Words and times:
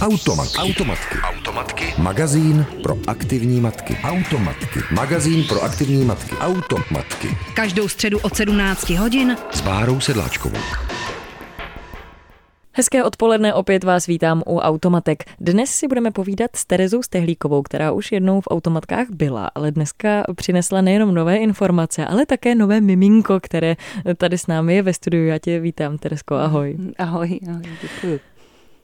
Automatky. 0.00 0.58
Automatky. 0.58 1.18
Automatky. 1.22 1.94
Magazín 1.98 2.66
pro 2.82 2.96
aktivní 3.06 3.60
matky. 3.60 3.96
Automatky. 4.02 4.80
Magazín 4.90 5.44
pro 5.44 5.62
aktivní 5.62 6.04
matky. 6.04 6.36
Automatky. 6.36 7.28
Každou 7.54 7.88
středu 7.88 8.18
od 8.18 8.36
17 8.36 8.90
hodin 8.90 9.36
S 9.50 9.60
Bárou 9.60 10.00
Sedláčkovou. 10.00 10.58
Hezké 12.72 13.04
odpoledne, 13.04 13.54
opět 13.54 13.84
vás 13.84 14.06
vítám 14.06 14.42
u 14.46 14.58
Automatek. 14.58 15.24
Dnes 15.40 15.70
si 15.70 15.88
budeme 15.88 16.10
povídat 16.10 16.56
s 16.56 16.64
Terezou 16.64 17.02
Stehlíkovou, 17.02 17.62
která 17.62 17.92
už 17.92 18.12
jednou 18.12 18.40
v 18.40 18.48
automatkách 18.50 19.06
byla, 19.10 19.50
ale 19.54 19.70
dneska 19.70 20.24
přinesla 20.36 20.80
nejenom 20.80 21.14
nové 21.14 21.36
informace, 21.36 22.06
ale 22.06 22.26
také 22.26 22.54
nové 22.54 22.80
miminko, 22.80 23.40
které 23.40 23.76
tady 24.16 24.38
s 24.38 24.46
námi 24.46 24.74
je 24.74 24.82
ve 24.82 24.92
studiu. 24.92 25.26
Já 25.26 25.38
tě 25.38 25.60
vítám, 25.60 25.98
Teresko, 25.98 26.34
ahoj. 26.34 26.76
Ahoj, 26.98 27.40
ahoj, 27.48 27.62
děkuji. 27.82 28.20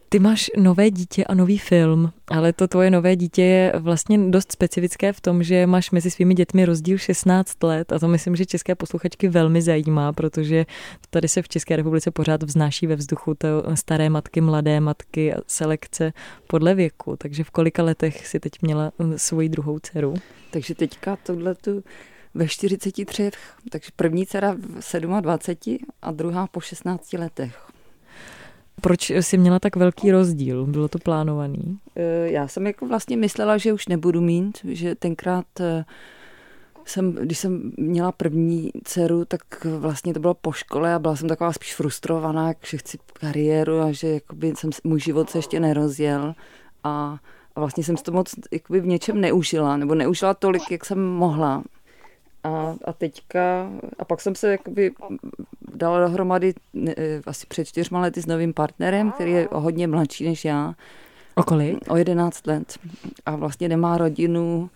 Ty 0.09 0.19
máš 0.19 0.51
nové 0.57 0.91
dítě 0.91 1.25
a 1.25 1.35
nový 1.35 1.59
film, 1.59 2.13
ale 2.29 2.53
to 2.53 2.69
tvoje 2.69 2.91
nové 2.91 3.17
dítě 3.17 3.43
je 3.43 3.73
vlastně 3.79 4.19
dost 4.31 4.53
specifické 4.53 5.13
v 5.13 5.21
tom, 5.21 5.43
že 5.43 5.67
máš 5.67 5.91
mezi 5.91 6.11
svými 6.11 6.35
dětmi 6.35 6.65
rozdíl 6.65 6.99
16 6.99 7.63
let 7.63 7.93
a 7.93 7.99
to 7.99 8.09
myslím, 8.09 8.37
že 8.37 8.47
české 8.47 8.75
posluchačky 8.75 9.29
velmi 9.29 9.63
zajímá, 9.63 10.13
protože 10.13 10.67
tady 11.11 11.29
se 11.29 11.43
v 11.43 11.49
České 11.49 11.77
republice 11.77 12.11
pořád 12.11 12.43
vznáší 12.43 12.87
ve 12.87 12.97
vzduchu 12.97 13.35
to 13.35 13.49
staré 13.75 14.11
matky, 14.11 14.41
mladé 14.41 14.81
matky, 14.81 15.35
selekce 15.47 16.13
podle 16.47 16.75
věku. 16.75 17.17
Takže 17.17 17.45
v 17.45 17.51
kolika 17.51 17.83
letech 17.83 18.27
si 18.27 18.41
teď 18.41 18.53
měla 18.63 18.93
svoji 19.17 19.49
druhou 19.49 19.79
dceru? 19.79 20.15
Takže 20.51 20.75
teďka 20.75 21.17
tohle 21.17 21.55
tu 21.55 21.85
ve 22.35 22.49
43, 22.49 23.31
takže 23.71 23.91
první 23.97 24.27
dcera 24.27 24.53
v 24.53 25.21
27 25.21 25.79
a 26.03 26.13
druhá 26.13 26.47
po 26.47 26.61
16 26.61 27.13
letech. 27.13 27.66
Proč 28.81 29.11
jsi 29.11 29.39
měla 29.39 29.59
tak 29.59 29.77
velký 29.77 30.11
rozdíl? 30.11 30.67
Bylo 30.67 30.89
to 30.89 30.99
plánovaný? 30.99 31.79
E, 31.97 32.31
Já 32.31 32.49
jsem 32.49 32.67
jako 32.67 32.87
vlastně 32.87 33.17
myslela, 33.17 33.59
že 33.59 33.73
už 33.73 33.89
nebudu 33.89 34.21
mít, 34.21 34.59
že 34.65 34.95
tenkrát 34.95 35.61
e, 35.61 35.85
jsem, 36.85 37.13
když 37.13 37.39
jsem 37.39 37.73
měla 37.77 38.13
první 38.13 38.71
dceru, 38.85 39.25
tak 39.25 39.65
vlastně 39.65 40.15
to 40.15 40.21
bylo 40.21 40.35
po 40.35 40.53
škole 40.53 40.95
a 40.95 40.99
byla 40.99 41.17
jsem 41.17 41.29
taková 41.29 41.53
spíš 41.53 41.75
frustrovaná, 41.75 42.53
že 42.67 42.79
chci 42.79 42.99
kariéru 43.13 43.81
a 43.81 43.93
že 43.93 44.09
jakoby 44.09 44.53
jsem, 44.57 44.71
můj 44.85 45.01
život 45.01 45.31
se 45.31 45.39
ještě 45.39 45.61
nerozjel 45.61 46.35
a, 46.85 47.19
a 47.57 47.61
vlastně 47.61 47.85
jsem 47.85 47.97
si 47.97 48.03
to 48.03 48.13
moc 48.13 48.35
jakoby 48.53 48.81
v 48.81 48.87
něčem 48.87 49.21
neužila, 49.21 49.77
nebo 49.77 49.95
neužila 49.95 50.35
tolik, 50.35 50.71
jak 50.71 50.85
jsem 50.85 51.05
mohla. 51.05 51.63
A, 52.47 52.75
a 52.85 52.93
teďka, 52.93 53.71
a 53.99 54.05
pak 54.05 54.21
jsem 54.21 54.35
se 54.35 54.51
jakoby 54.51 54.93
dala 55.75 56.01
dohromady 56.01 56.55
ne, 56.75 56.95
asi 57.27 57.47
před 57.47 57.65
čtyřma 57.65 58.01
lety 58.01 58.23
s 58.23 58.27
novým 58.27 58.55
partnerem, 58.55 59.13
který 59.13 59.33
je 59.33 59.49
o 59.49 59.61
hodně 59.61 59.87
mladší 59.87 60.25
než 60.25 60.45
já. 60.45 60.75
O 61.35 61.43
kolik? 61.43 61.79
O 61.89 61.97
11 61.97 62.47
let. 62.47 62.79
A 63.27 63.37
vlastně 63.37 63.69
nemá 63.69 63.99
rodinu 63.99 64.71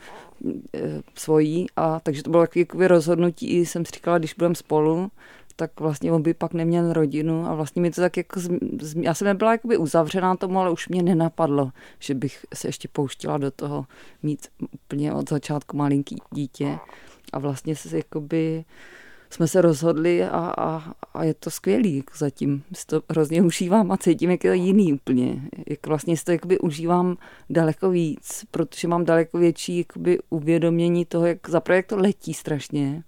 e, 0.75 1.03
svojí, 1.15 1.67
a 1.77 2.01
takže 2.01 2.23
to 2.23 2.31
bylo 2.31 2.47
takové 2.47 2.89
rozhodnutí, 2.89 3.67
jsem 3.67 3.85
si 3.85 3.93
říkala, 3.95 4.19
když 4.19 4.35
budeme 4.35 4.55
spolu, 4.55 5.11
tak 5.57 5.81
vlastně 5.81 6.13
on 6.13 6.23
by 6.23 6.35
pak 6.35 6.55
neměl 6.55 6.93
rodinu 6.93 7.47
a 7.47 7.55
vlastně 7.55 7.83
mi 7.83 7.91
to 7.91 8.01
tak 8.01 8.17
jako, 8.17 8.41
zm, 8.81 9.03
já 9.03 9.15
jsem 9.15 9.27
nebyla 9.27 9.53
jakoby 9.53 9.77
uzavřená 9.77 10.37
tomu, 10.37 10.61
ale 10.61 10.71
už 10.71 10.89
mě 10.89 11.03
nenapadlo, 11.03 11.71
že 11.99 12.15
bych 12.15 12.47
se 12.55 12.69
ještě 12.69 12.89
pouštila 12.89 13.39
do 13.39 13.51
toho 13.51 13.87
mít 14.23 14.49
úplně 14.73 15.13
od 15.13 15.29
začátku 15.29 15.77
malinký 15.77 16.17
dítě 16.31 16.79
a 17.33 17.39
vlastně 17.39 17.77
se 17.77 17.97
jakoby 17.97 18.65
jsme 19.31 19.49
se 19.49 19.61
rozhodli 19.61 20.25
a, 20.25 20.55
a, 20.59 20.93
a 21.15 21.25
je 21.25 21.35
to 21.35 21.51
skvělý 21.51 21.97
jako 21.97 22.13
zatím. 22.17 22.63
Si 22.73 22.87
to 22.87 23.03
hrozně 23.11 23.43
užívám 23.43 23.93
a 23.93 23.97
cítím, 23.97 24.31
jak 24.31 24.45
je 24.45 24.51
to 24.51 24.55
jiný 24.55 24.93
úplně. 24.93 25.43
Jak 25.71 25.87
vlastně 25.87 26.17
si 26.17 26.25
to 26.25 26.33
jakoby 26.33 26.59
užívám 26.59 27.17
daleko 27.51 27.91
víc, 27.91 28.45
protože 28.51 28.89
mám 28.89 29.05
daleko 29.05 29.39
větší 29.39 29.79
jakoby 29.79 30.19
uvědomění 30.31 31.05
toho, 31.05 31.27
jak 31.27 31.49
zaprvé 31.49 31.77
jak 31.77 31.87
to 31.87 31.97
letí 31.97 32.35
strašně 32.35 33.03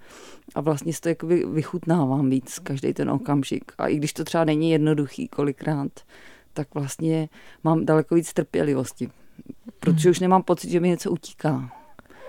a 0.55 0.61
vlastně 0.61 0.93
si 0.93 1.01
to 1.01 1.09
jakoby 1.09 1.45
vychutnávám 1.47 2.31
víc 2.31 2.59
každý 2.59 2.93
ten 2.95 3.11
okamžik. 3.11 3.73
A 3.79 3.89
i 3.89 3.97
když 3.97 4.13
to 4.13 4.25
třeba 4.25 4.45
není 4.45 4.71
jednoduchý 4.71 5.29
kolikrát, 5.29 5.93
tak 6.53 6.75
vlastně 6.75 7.29
mám 7.65 7.87
daleko 7.87 8.15
víc 8.15 8.33
trpělivosti, 8.33 9.11
protože 9.81 10.11
už 10.11 10.21
nemám 10.21 10.43
pocit, 10.43 10.71
že 10.71 10.81
mi 10.81 10.89
něco 10.89 11.11
utíká 11.11 11.82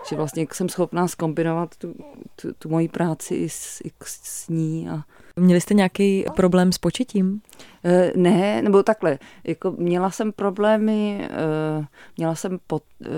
že 0.10 0.16
vlastně 0.16 0.48
jsem 0.54 0.70
schopná 0.70 1.08
skombinovat 1.08 1.76
tu, 1.76 1.96
tu, 2.36 2.54
tu 2.54 2.70
moji 2.70 2.88
práci 2.88 3.36
i 3.36 3.50
s, 3.50 3.82
i 3.86 3.92
s 4.04 4.50
ní. 4.50 4.90
A... 4.90 5.04
Měli 5.40 5.62
jste 5.62 5.74
nějaký 5.74 6.26
problém 6.36 6.72
s 6.72 6.78
početím? 6.78 7.42
E, 7.84 8.12
ne, 8.16 8.62
nebo 8.62 8.84
takhle, 8.84 9.20
jako 9.44 9.72
měla 9.72 10.12
jsem 10.12 10.32
problémy, 10.32 11.30
e, 11.32 11.86
měla 12.18 12.36
jsem 12.36 12.60
pot, 12.68 12.84
e, 13.06 13.10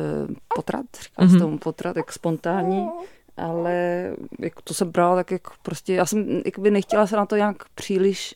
potrat, 0.56 0.85
říkám 1.03 1.28
mm-hmm. 1.28 1.40
tomu 1.40 1.57
potrat, 1.57 1.97
jak 1.97 2.12
spontánní, 2.12 2.90
ale 3.38 4.09
jako 4.40 4.62
to 4.62 4.73
jsem 4.73 4.91
brala 4.91 5.16
tak 5.16 5.31
jako 5.31 5.52
prostě, 5.62 5.94
já 5.94 6.06
jsem 6.06 6.41
jakoby 6.46 6.72
nechtěla 6.72 7.07
se 7.07 7.16
na 7.16 7.25
to 7.25 7.35
nějak 7.35 7.69
příliš 7.75 8.35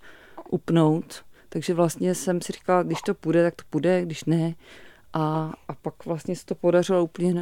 upnout, 0.49 1.23
takže 1.49 1.73
vlastně 1.73 2.15
jsem 2.15 2.41
si 2.41 2.53
říkala, 2.53 2.83
když 2.83 3.01
to 3.01 3.13
půjde, 3.13 3.43
tak 3.43 3.55
to 3.55 3.63
půjde, 3.69 4.01
když 4.01 4.25
ne. 4.25 4.55
A, 5.13 5.53
a 5.67 5.73
pak 5.81 6.05
vlastně 6.05 6.35
se 6.35 6.45
to 6.45 6.55
podařilo 6.55 7.03
úplně 7.03 7.33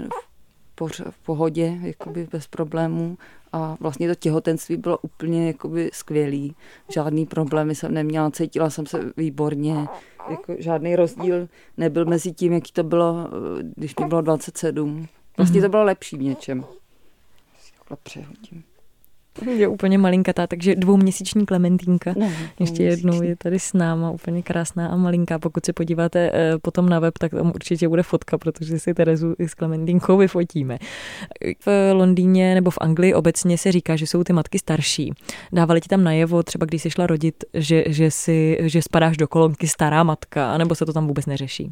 v 1.09 1.19
pohodě, 1.25 1.77
jakoby 1.81 2.27
bez 2.31 2.47
problémů 2.47 3.17
a 3.53 3.77
vlastně 3.79 4.07
to 4.07 4.15
těhotenství 4.15 4.77
bylo 4.77 4.97
úplně 4.97 5.47
jakoby 5.47 5.89
skvělý. 5.93 6.55
Žádný 6.89 7.25
problémy 7.25 7.75
jsem 7.75 7.93
neměla, 7.93 8.31
cítila 8.31 8.69
jsem 8.69 8.85
se 8.85 9.11
výborně, 9.17 9.88
jako 10.29 10.55
žádný 10.59 10.95
rozdíl 10.95 11.47
nebyl 11.77 12.05
mezi 12.05 12.31
tím, 12.31 12.53
jaký 12.53 12.71
to 12.71 12.83
bylo, 12.83 13.29
když 13.75 13.95
mi 13.99 14.05
bylo 14.05 14.21
27. 14.21 15.07
Vlastně 15.38 15.61
to 15.61 15.69
bylo 15.69 15.83
lepší 15.83 16.17
v 16.17 16.21
něčem. 16.21 16.65
Takhle 17.77 17.97
přehodím. 18.03 18.63
Je 19.45 19.67
úplně 19.67 19.97
malinkatá, 19.97 20.47
takže 20.47 20.75
dvouměsíční 20.75 21.45
Klementínka. 21.45 22.13
No, 22.17 22.31
Ještě 22.59 22.83
jednou 22.83 23.21
je 23.21 23.35
tady 23.35 23.59
s 23.59 23.73
náma, 23.73 24.11
úplně 24.11 24.43
krásná 24.43 24.87
a 24.87 24.95
malinká. 24.95 25.39
Pokud 25.39 25.65
se 25.65 25.73
podíváte 25.73 26.31
eh, 26.33 26.57
potom 26.61 26.89
na 26.89 26.99
web, 26.99 27.17
tak 27.17 27.31
tam 27.31 27.51
určitě 27.55 27.87
bude 27.87 28.03
fotka, 28.03 28.37
protože 28.37 28.79
si 28.79 28.93
Terezu 28.93 29.35
i 29.39 29.49
s 29.49 29.53
Klementínkou 29.53 30.17
vyfotíme. 30.17 30.77
V 31.65 31.93
Londýně 31.93 32.55
nebo 32.55 32.71
v 32.71 32.77
Anglii 32.81 33.13
obecně 33.13 33.57
se 33.57 33.71
říká, 33.71 33.95
že 33.95 34.07
jsou 34.07 34.23
ty 34.23 34.33
matky 34.33 34.59
starší. 34.59 35.13
Dávali 35.53 35.81
ti 35.81 35.89
tam 35.89 36.03
najevo, 36.03 36.43
třeba 36.43 36.65
když 36.65 36.81
jsi 36.81 36.89
šla 36.89 37.07
rodit, 37.07 37.43
že, 37.53 37.83
že, 37.87 38.11
si, 38.11 38.57
že 38.61 38.81
spadáš 38.81 39.17
do 39.17 39.27
kolonky 39.27 39.67
stará 39.67 40.03
matka, 40.03 40.53
anebo 40.53 40.75
se 40.75 40.85
to 40.85 40.93
tam 40.93 41.07
vůbec 41.07 41.25
neřeší? 41.25 41.71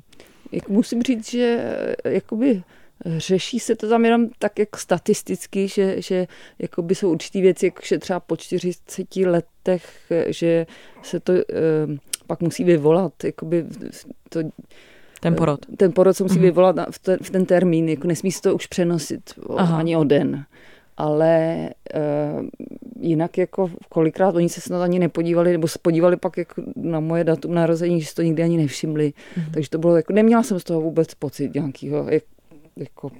Jak 0.51 0.69
musím 0.69 1.03
říct, 1.03 1.31
že 1.31 1.57
eh, 2.05 2.13
jakoby 2.13 2.63
Řeší 3.06 3.59
se 3.59 3.75
to 3.75 3.89
tam 3.89 4.06
jenom 4.06 4.28
tak 4.39 4.59
jako 4.59 4.78
statisticky, 4.78 5.67
že, 5.67 6.01
že 6.01 6.28
by 6.81 6.95
jsou 6.95 7.11
určitý 7.11 7.41
věci, 7.41 7.66
jako 7.66 7.81
že 7.85 7.97
třeba 7.97 8.19
po 8.19 8.38
40 8.38 9.16
letech, 9.16 10.11
že 10.28 10.66
se 11.03 11.19
to 11.19 11.34
e, 11.34 11.44
pak 12.28 12.41
musí 12.41 12.63
vyvolat, 12.63 13.23
jakoby 13.23 13.66
to, 14.29 14.39
ten 15.19 15.35
porod. 15.35 15.59
Ten 15.78 15.91
porod 15.91 16.17
se 16.17 16.23
musí 16.23 16.35
mm-hmm. 16.35 16.41
vyvolat 16.41 16.75
v 16.91 17.00
ten, 17.00 17.17
v 17.22 17.29
ten 17.29 17.45
termín, 17.45 17.89
jako 17.89 18.07
nesmí 18.07 18.31
se 18.31 18.41
to 18.41 18.55
už 18.55 18.67
přenosit 18.67 19.22
Aha. 19.57 19.78
ani 19.78 19.97
o 19.97 20.03
den. 20.03 20.45
Ale 20.97 21.35
e, 21.35 21.72
jinak 23.00 23.38
jako 23.38 23.72
kolikrát 23.89 24.35
oni 24.35 24.50
se 24.50 24.61
snad 24.61 24.81
ani 24.81 25.00
nepodívali, 25.00 25.51
nebo 25.51 25.67
se 25.67 25.79
podívali 25.81 26.17
pak 26.17 26.38
jako 26.38 26.61
na 26.75 27.00
moje 27.00 27.23
datum 27.23 27.53
narození, 27.53 28.01
že 28.01 28.07
si 28.07 28.16
to 28.16 28.22
nikdy 28.22 28.44
ani 28.44 28.57
nevšimli. 28.57 29.13
Mm-hmm. 29.13 29.51
Takže 29.53 29.69
to 29.69 29.78
bylo 29.78 29.95
jako, 29.95 30.13
neměla 30.13 30.44
jsem 30.44 30.59
z 30.59 30.63
toho 30.63 30.81
vůbec 30.81 31.13
pocit 31.13 31.53
nějakého, 31.53 32.09
jak, 32.09 32.23
jako 32.75 33.11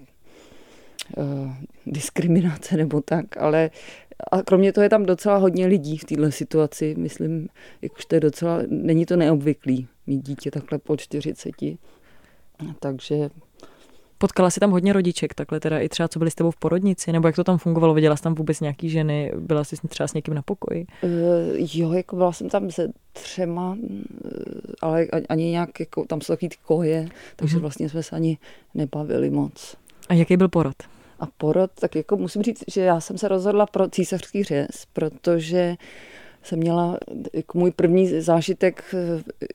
uh, 1.18 1.54
diskriminace 1.86 2.78
nebo 2.78 3.02
tak, 3.02 3.38
ale 3.38 3.70
a 4.32 4.44
kromě 4.44 4.74
toho 4.74 4.84
je 4.84 4.90
tam 4.90 5.06
docela 5.06 5.38
hodně 5.38 5.68
lidí 5.68 5.98
v 5.98 6.04
této 6.04 6.32
situaci, 6.32 6.96
myslím, 6.98 7.50
jakož 7.82 8.06
to 8.06 8.16
je 8.16 8.20
docela, 8.20 8.60
není 8.68 9.06
to 9.06 9.16
neobvyklý 9.16 9.88
mít 10.08 10.26
dítě 10.26 10.52
takhle 10.52 10.80
po 10.80 10.98
40, 10.98 11.56
takže 12.80 13.30
Potkala 14.26 14.50
jsi 14.50 14.60
tam 14.60 14.72
hodně 14.72 14.94
rodiček, 14.94 15.34
takhle 15.34 15.60
teda 15.60 15.80
i 15.80 15.90
třeba, 15.90 16.08
co 16.08 16.20
byli 16.20 16.32
s 16.32 16.36
tebou 16.36 16.52
v 16.52 16.56
porodnici, 16.56 17.12
nebo 17.12 17.28
jak 17.28 17.36
to 17.36 17.44
tam 17.44 17.58
fungovalo? 17.58 17.94
Viděla 17.94 18.16
jsi 18.16 18.24
tam 18.24 18.36
vůbec 18.36 18.60
nějaký 18.60 18.90
ženy? 18.90 19.32
Byla 19.36 19.64
jsi 19.64 19.76
třeba 19.88 20.08
s 20.08 20.14
někým 20.14 20.34
na 20.34 20.42
pokoji? 20.42 20.86
Uh, 21.02 21.10
jo, 21.74 21.92
jako 21.92 22.16
byla 22.16 22.32
jsem 22.32 22.50
tam 22.50 22.72
se 22.72 22.92
třema, 23.14 23.78
ale 24.82 25.08
ani 25.30 25.52
nějak, 25.52 25.80
jako, 25.80 26.06
tam 26.06 26.22
jsou 26.22 26.34
takový 26.34 26.50
ty 26.50 26.56
koje, 26.66 27.08
takže 27.36 27.58
uh-huh. 27.58 27.62
vlastně 27.62 27.90
jsme 27.90 28.04
se 28.04 28.16
ani 28.16 28.38
nebavili 28.74 29.30
moc. 29.30 29.78
A 30.10 30.14
jaký 30.14 30.38
byl 30.38 30.50
porod? 30.50 30.76
A 31.20 31.26
porod, 31.38 31.72
tak 31.80 31.96
jako 31.96 32.18
musím 32.18 32.42
říct, 32.42 32.64
že 32.68 32.82
já 32.82 33.00
jsem 33.00 33.18
se 33.18 33.28
rozhodla 33.28 33.66
pro 33.66 33.90
císařský 33.90 34.44
řez, 34.44 34.86
protože 34.94 35.70
uh, 35.70 35.76
jsem 36.46 36.60
měla 36.60 36.98
jako 37.34 37.58
můj 37.58 37.72
první 37.72 38.22
zážitek, 38.22 38.96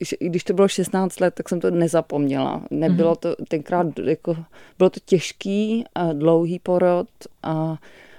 že 0.01 0.17
i 0.17 0.27
když 0.27 0.45
to 0.45 0.55
bylo 0.55 0.69
16 0.69 1.21
let, 1.21 1.35
tak 1.35 1.49
jsem 1.49 1.61
to 1.61 1.71
nezapomněla. 1.71 2.63
Nebylo 2.71 3.17
to 3.17 3.37
tenkrát, 3.49 3.87
jako, 3.99 4.37
bylo 4.79 4.91
to 4.91 5.01
těžký 5.05 5.85
a 5.95 6.13
dlouhý 6.13 6.59
porod 6.59 7.09
a, 7.43 7.77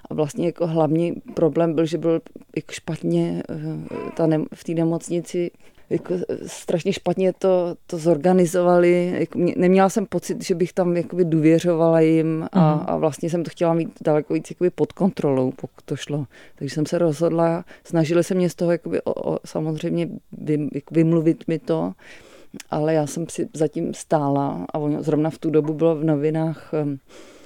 a 0.10 0.14
vlastně 0.14 0.46
jako 0.46 0.68
hlavní 0.68 1.14
problém 1.34 1.74
byl, 1.74 1.86
že 1.86 1.98
byl 1.98 2.22
jako 2.56 2.72
špatně 2.72 3.44
eh, 3.50 4.12
ta 4.16 4.28
ne, 4.28 4.40
v 4.54 4.64
té 4.64 4.74
nemocnici 4.74 5.52
jako 5.92 6.14
strašně 6.48 6.94
špatně 6.94 7.34
to, 7.34 7.76
to 7.88 7.98
zorganizovali. 7.98 9.14
Jako 9.20 9.40
mě, 9.40 9.54
neměla 9.58 9.90
jsem 9.90 10.06
pocit, 10.06 10.44
že 10.44 10.56
bych 10.56 10.74
tam 10.74 10.98
jakoby 10.98 11.26
důvěřovala 11.26 12.00
jim 12.00 12.48
a, 12.52 12.76
mm. 12.76 12.84
a 12.88 12.98
vlastně 12.98 13.30
jsem 13.30 13.44
to 13.44 13.50
chtěla 13.50 13.74
mít 13.74 13.90
daleko 14.02 14.34
víc 14.34 14.50
jakoby 14.50 14.70
pod 14.70 14.92
kontrolou, 14.92 15.52
pokud 15.52 15.86
to 15.86 15.96
šlo. 15.96 16.26
Takže 16.56 16.76
jsem 16.76 16.86
se 16.86 16.98
rozhodla, 16.98 17.66
snažili 17.84 18.24
se 18.24 18.36
mě 18.36 18.50
z 18.50 18.56
toho 18.56 18.72
jakoby 18.72 19.02
o, 19.02 19.32
o, 19.32 19.40
samozřejmě 19.46 20.10
jako 20.74 20.96
vymluvit 20.96 21.48
mi 21.48 21.60
to, 21.60 21.94
ale 22.70 22.94
já 22.94 23.08
jsem 23.08 23.26
si 23.30 23.50
zatím 23.54 23.94
stála 23.94 24.66
a 24.74 24.78
on, 24.78 25.04
zrovna 25.04 25.30
v 25.30 25.38
tu 25.38 25.50
dobu 25.50 25.74
bylo 25.74 25.96
v 25.96 26.04
novinách 26.04 26.74
um, 26.84 27.00
Eh, 27.00 27.41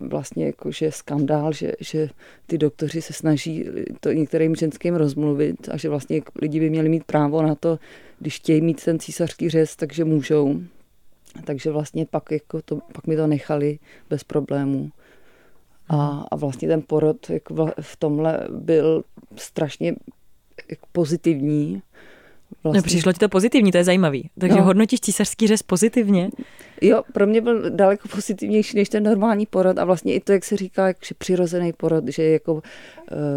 vlastně 0.00 0.46
jako, 0.46 0.70
že 0.70 0.92
skandál, 0.92 1.52
že, 1.52 1.72
že 1.80 2.08
ty 2.46 2.58
doktoři 2.58 3.02
se 3.02 3.12
snaží 3.12 3.64
to 4.00 4.12
některým 4.12 4.54
ženským 4.54 4.94
rozmluvit 4.94 5.68
a 5.68 5.76
že 5.76 5.88
vlastně 5.88 6.20
lidi 6.42 6.60
by 6.60 6.70
měli 6.70 6.88
mít 6.88 7.04
právo 7.04 7.42
na 7.42 7.54
to, 7.54 7.78
když 8.18 8.36
chtějí 8.36 8.60
mít 8.60 8.84
ten 8.84 8.98
císařský 8.98 9.48
řez, 9.48 9.76
takže 9.76 10.04
můžou. 10.04 10.60
Takže 11.44 11.70
vlastně 11.70 12.06
pak, 12.06 12.30
jako 12.30 12.62
to, 12.62 12.78
pak 12.92 13.06
mi 13.06 13.16
to 13.16 13.26
nechali 13.26 13.78
bez 14.10 14.24
problémů. 14.24 14.90
A, 15.88 16.26
a 16.30 16.36
vlastně 16.36 16.68
ten 16.68 16.82
porod 16.86 17.30
jako 17.30 17.72
v 17.80 17.96
tomhle 17.96 18.48
byl 18.50 19.02
strašně 19.36 19.94
pozitivní. 20.92 21.82
Vlastně. 22.62 22.78
No, 22.78 22.82
přišlo 22.82 23.12
ti 23.12 23.18
to 23.18 23.28
pozitivní, 23.28 23.72
to 23.72 23.78
je 23.78 23.84
zajímavý. 23.84 24.30
Takže 24.40 24.56
no. 24.56 24.64
hodnotíš 24.64 25.00
císařský 25.00 25.46
řez 25.46 25.62
pozitivně? 25.62 26.30
Jo, 26.82 27.02
pro 27.12 27.26
mě 27.26 27.40
byl 27.40 27.70
daleko 27.70 28.08
pozitivnější 28.08 28.76
než 28.76 28.88
ten 28.88 29.02
normální 29.02 29.46
porod 29.46 29.78
a 29.78 29.84
vlastně 29.84 30.14
i 30.14 30.20
to, 30.20 30.32
jak 30.32 30.44
se 30.44 30.56
říká, 30.56 30.88
že 30.88 31.14
přirozený 31.18 31.72
porod, 31.72 32.04
že 32.08 32.22
je 32.22 32.32
jako, 32.32 32.62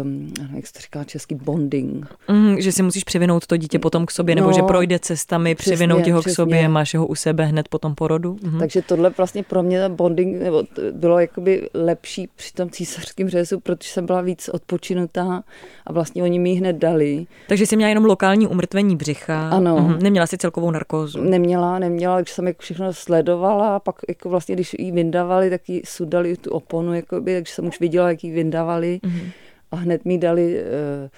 um, 0.02 0.32
jak 0.54 0.66
se 0.66 0.80
říká 0.80 1.04
český 1.04 1.34
bonding. 1.34 2.06
Mm, 2.28 2.60
že 2.60 2.72
si 2.72 2.82
musíš 2.82 3.04
přivinout 3.04 3.46
to 3.46 3.56
dítě 3.56 3.78
potom 3.78 4.06
k 4.06 4.10
sobě, 4.10 4.34
nebo 4.34 4.46
no, 4.46 4.52
že 4.52 4.62
projde 4.62 4.98
cestami, 4.98 5.54
přesně, 5.54 5.72
přivinout 5.72 6.06
ho 6.06 6.20
přesně. 6.20 6.32
k 6.32 6.36
sobě, 6.36 6.68
máš 6.68 6.94
ho 6.94 7.06
u 7.06 7.14
sebe 7.14 7.44
hned 7.44 7.68
po 7.68 7.78
tom 7.78 7.94
porodu. 7.94 8.36
Mhm. 8.42 8.58
Takže 8.58 8.82
tohle 8.82 9.10
vlastně 9.16 9.42
pro 9.42 9.62
mě 9.62 9.88
bonding 9.88 10.42
nebo 10.42 10.62
bylo 10.92 11.18
jakoby 11.18 11.68
lepší 11.74 12.28
při 12.36 12.52
tom 12.52 12.70
císařském 12.70 13.28
řezu, 13.28 13.60
protože 13.60 13.90
jsem 13.90 14.06
byla 14.06 14.20
víc 14.20 14.48
odpočinutá 14.48 15.42
a 15.86 15.92
vlastně 15.92 16.22
oni 16.22 16.38
mi 16.38 16.54
hned 16.54 16.76
dali. 16.76 17.26
Takže 17.48 17.66
jsi 17.66 17.76
měla 17.76 17.88
jenom 17.88 18.04
lokální 18.04 18.46
umrtvení 18.46 18.96
břicha. 18.96 19.48
Ano. 19.48 19.76
Mhm. 19.76 20.02
Neměla 20.02 20.26
si 20.26 20.38
celkovou 20.38 20.70
narkózu. 20.70 21.22
Neměla, 21.22 21.78
neměla, 21.78 22.20
když 22.20 22.32
jsem 22.32 22.46
jako 22.46 22.62
všechno 22.62 22.92
sledovala 22.92 23.76
a 23.76 23.78
pak 23.78 23.96
jako 24.08 24.28
vlastně, 24.28 24.54
když 24.54 24.76
ji 24.78 24.92
vyndavali, 24.92 25.50
tak 25.50 25.68
ji 25.68 25.82
sudali 25.84 26.36
tu 26.36 26.50
oponu, 26.50 26.94
jakoby, 26.94 27.34
takže 27.34 27.54
jsem 27.54 27.66
už 27.66 27.80
viděla, 27.80 28.08
jak 28.08 28.24
ji 28.24 28.32
vyndavali 28.32 29.00
mm-hmm. 29.02 29.30
A 29.72 29.76
hned 29.76 30.04
mi 30.04 30.18
dali 30.18 30.62
uh, 30.62 31.08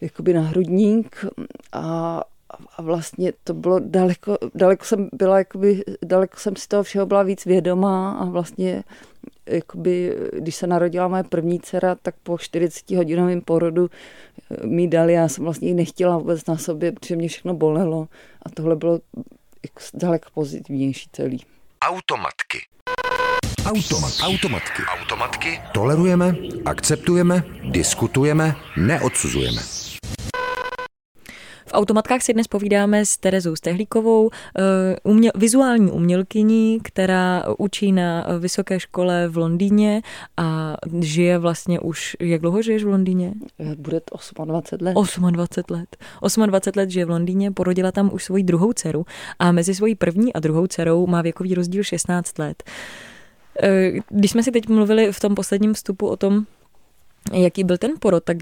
jakoby 0.00 0.32
na 0.32 0.40
hrudník 0.40 1.24
a, 1.72 2.20
a 2.76 2.82
vlastně 2.82 3.32
to 3.44 3.54
bylo 3.54 3.78
daleko, 3.78 4.38
daleko 4.54 4.84
jsem 4.84 5.08
byla, 5.12 5.38
jakoby, 5.38 5.82
daleko 6.04 6.38
jsem 6.38 6.56
si 6.56 6.68
toho 6.68 6.82
všeho 6.82 7.06
byla 7.06 7.22
víc 7.22 7.44
vědomá 7.44 8.12
a 8.12 8.24
vlastně 8.24 8.84
jakoby, 9.46 10.16
když 10.32 10.54
se 10.54 10.66
narodila 10.66 11.08
moje 11.08 11.24
první 11.24 11.60
dcera, 11.60 11.94
tak 11.94 12.14
po 12.22 12.38
40 12.38 12.90
hodinovém 12.90 13.40
porodu 13.40 13.90
eh, 14.50 14.66
mi 14.66 14.88
dali, 14.88 15.12
já 15.12 15.28
jsem 15.28 15.44
vlastně 15.44 15.68
ji 15.68 15.74
nechtěla 15.74 16.18
vůbec 16.18 16.46
na 16.46 16.56
sobě, 16.58 16.92
protože 16.92 17.16
mě 17.16 17.28
všechno 17.28 17.54
bolelo 17.54 18.08
a 18.42 18.50
tohle 18.50 18.76
bylo 18.76 19.00
daleko 19.94 20.28
pozitivnější 20.34 21.08
celý. 21.12 21.44
Automatky. 21.84 22.58
Automat. 23.64 24.12
Automatky. 24.22 24.82
Automatky. 25.00 25.60
Tolerujeme, 25.72 26.36
akceptujeme, 26.64 27.42
diskutujeme, 27.70 28.54
neodsuzujeme. 28.76 29.60
V 31.66 31.72
automatkách 31.72 32.22
si 32.22 32.32
dnes 32.34 32.48
povídáme 32.48 33.06
s 33.06 33.16
Terezou 33.16 33.56
Stehlíkovou, 33.56 34.30
eh, 34.30 34.96
uměl, 35.02 35.32
vizuální 35.34 35.90
umělkyní, 35.90 36.80
která 36.82 37.44
učí 37.58 37.92
na 37.92 38.26
vysoké 38.38 38.80
škole 38.80 39.28
v 39.28 39.36
Londýně 39.36 40.02
a 40.36 40.76
žije 41.00 41.38
vlastně 41.38 41.80
už, 41.80 42.16
jak 42.20 42.40
dlouho 42.40 42.62
žiješ 42.62 42.84
v 42.84 42.88
Londýně? 42.88 43.32
Eh, 43.60 43.74
bude 43.78 44.00
to 44.00 44.44
28 44.44 44.82
let. 44.82 44.94
28 45.32 45.70
let. 45.70 45.96
28 46.46 46.76
let 46.76 46.90
žije 46.90 47.04
v 47.04 47.10
Londýně, 47.10 47.50
porodila 47.50 47.92
tam 47.92 48.10
už 48.12 48.24
svoji 48.24 48.42
druhou 48.42 48.72
dceru 48.72 49.06
a 49.38 49.52
mezi 49.52 49.74
svojí 49.74 49.94
první 49.94 50.32
a 50.32 50.40
druhou 50.40 50.66
dcerou 50.66 51.06
má 51.06 51.22
věkový 51.22 51.54
rozdíl 51.54 51.82
16 51.82 52.38
let. 52.38 52.62
Když 54.08 54.30
jsme 54.30 54.42
si 54.42 54.50
teď 54.50 54.68
mluvili 54.68 55.12
v 55.12 55.20
tom 55.20 55.34
posledním 55.34 55.74
vstupu 55.74 56.08
o 56.08 56.16
tom, 56.16 56.46
jaký 57.32 57.64
byl 57.64 57.78
ten 57.78 57.90
porod, 57.98 58.24
tak 58.24 58.36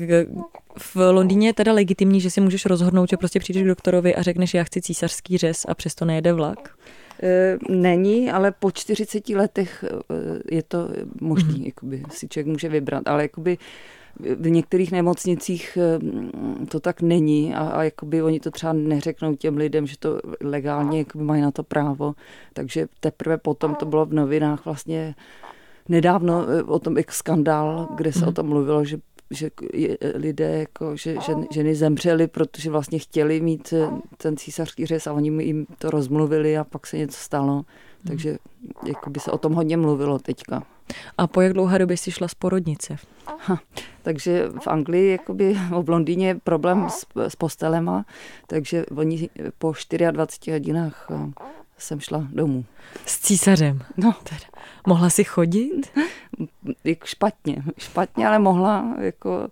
v 0.78 0.96
Londýně 0.96 1.48
je 1.48 1.54
teda 1.54 1.72
legitimní, 1.72 2.20
že 2.20 2.30
si 2.30 2.40
můžeš 2.40 2.66
rozhodnout, 2.66 3.10
že 3.10 3.16
prostě 3.16 3.40
přijdeš 3.40 3.62
k 3.62 3.66
doktorovi 3.66 4.14
a 4.14 4.22
řekneš, 4.22 4.54
já 4.54 4.64
chci 4.64 4.82
císařský 4.82 5.38
řez 5.38 5.66
a 5.68 5.74
přesto 5.74 6.04
nejede 6.04 6.32
vlak? 6.32 6.78
E, 7.22 7.58
není, 7.68 8.30
ale 8.30 8.52
po 8.52 8.70
40 8.70 9.28
letech 9.28 9.84
je 10.50 10.62
to 10.62 10.88
možný, 11.20 11.54
mm-hmm. 11.54 11.66
jakoby 11.66 12.02
si 12.10 12.28
člověk 12.28 12.46
může 12.46 12.68
vybrat, 12.68 13.02
ale 13.06 13.22
jakoby 13.22 13.58
v 14.20 14.50
některých 14.50 14.92
nemocnicích 14.92 15.78
e, 15.80 15.98
to 16.66 16.80
tak 16.80 17.02
není 17.02 17.54
a, 17.54 17.68
a 17.68 17.82
jakoby 17.82 18.22
oni 18.22 18.40
to 18.40 18.50
třeba 18.50 18.72
neřeknou 18.72 19.36
těm 19.36 19.56
lidem, 19.56 19.86
že 19.86 19.98
to 19.98 20.20
legálně 20.40 20.98
jakoby 20.98 21.24
mají 21.24 21.42
na 21.42 21.50
to 21.50 21.62
právo, 21.62 22.14
takže 22.52 22.86
teprve 23.00 23.38
potom 23.38 23.74
to 23.74 23.86
bylo 23.86 24.06
v 24.06 24.14
novinách 24.14 24.64
vlastně 24.64 25.14
nedávno 25.88 26.46
o 26.66 26.78
tom 26.78 26.96
jak 26.96 27.12
skandál, 27.12 27.88
kde 27.94 28.12
se 28.12 28.22
mm. 28.22 28.28
o 28.28 28.32
tom 28.32 28.46
mluvilo, 28.46 28.84
že 28.84 28.98
že 29.30 29.50
lidé, 30.14 30.58
jako, 30.58 30.96
že, 30.96 31.14
že 31.14 31.34
ženy 31.50 31.74
zemřely, 31.74 32.26
protože 32.26 32.70
vlastně 32.70 32.98
chtěli 32.98 33.40
mít 33.40 33.72
eh, 33.72 33.90
ten 34.16 34.36
císařský 34.36 34.86
řez 34.86 35.06
a 35.06 35.12
oni 35.12 35.44
jim 35.44 35.66
to 35.78 35.90
rozmluvili 35.90 36.58
a 36.58 36.64
pak 36.64 36.86
se 36.86 36.98
něco 36.98 37.18
stalo. 37.18 37.64
Takže 38.06 38.36
jako 38.86 39.10
by 39.10 39.20
se 39.20 39.30
o 39.30 39.38
tom 39.38 39.52
hodně 39.52 39.76
mluvilo 39.76 40.18
teďka. 40.18 40.62
A 41.18 41.26
po 41.26 41.40
jak 41.40 41.52
dlouhé 41.52 41.78
době 41.78 41.96
jsi 41.96 42.10
šla 42.10 42.28
z 42.28 42.34
porodnice? 42.34 42.96
Takže 44.02 44.48
v 44.60 44.66
Anglii, 44.66 45.10
jakoby, 45.10 45.56
v 45.82 45.88
Londýně 45.88 46.40
problém 46.44 46.90
s, 46.90 47.06
s 47.16 47.36
postelema, 47.36 48.04
takže 48.46 48.86
oni 48.86 49.28
po 49.58 49.72
24 50.10 50.52
hodinách 50.52 51.06
eh, 51.10 51.32
jsem 51.78 52.00
šla 52.00 52.26
domů. 52.32 52.64
S 53.06 53.20
císařem? 53.20 53.82
No. 53.96 54.14
Teda. 54.24 54.62
Mohla 54.86 55.10
si 55.10 55.24
chodit? 55.24 55.92
jako 56.84 57.06
špatně, 57.06 57.62
špatně, 57.78 58.28
ale 58.28 58.38
mohla, 58.38 58.96
jako 58.98 59.48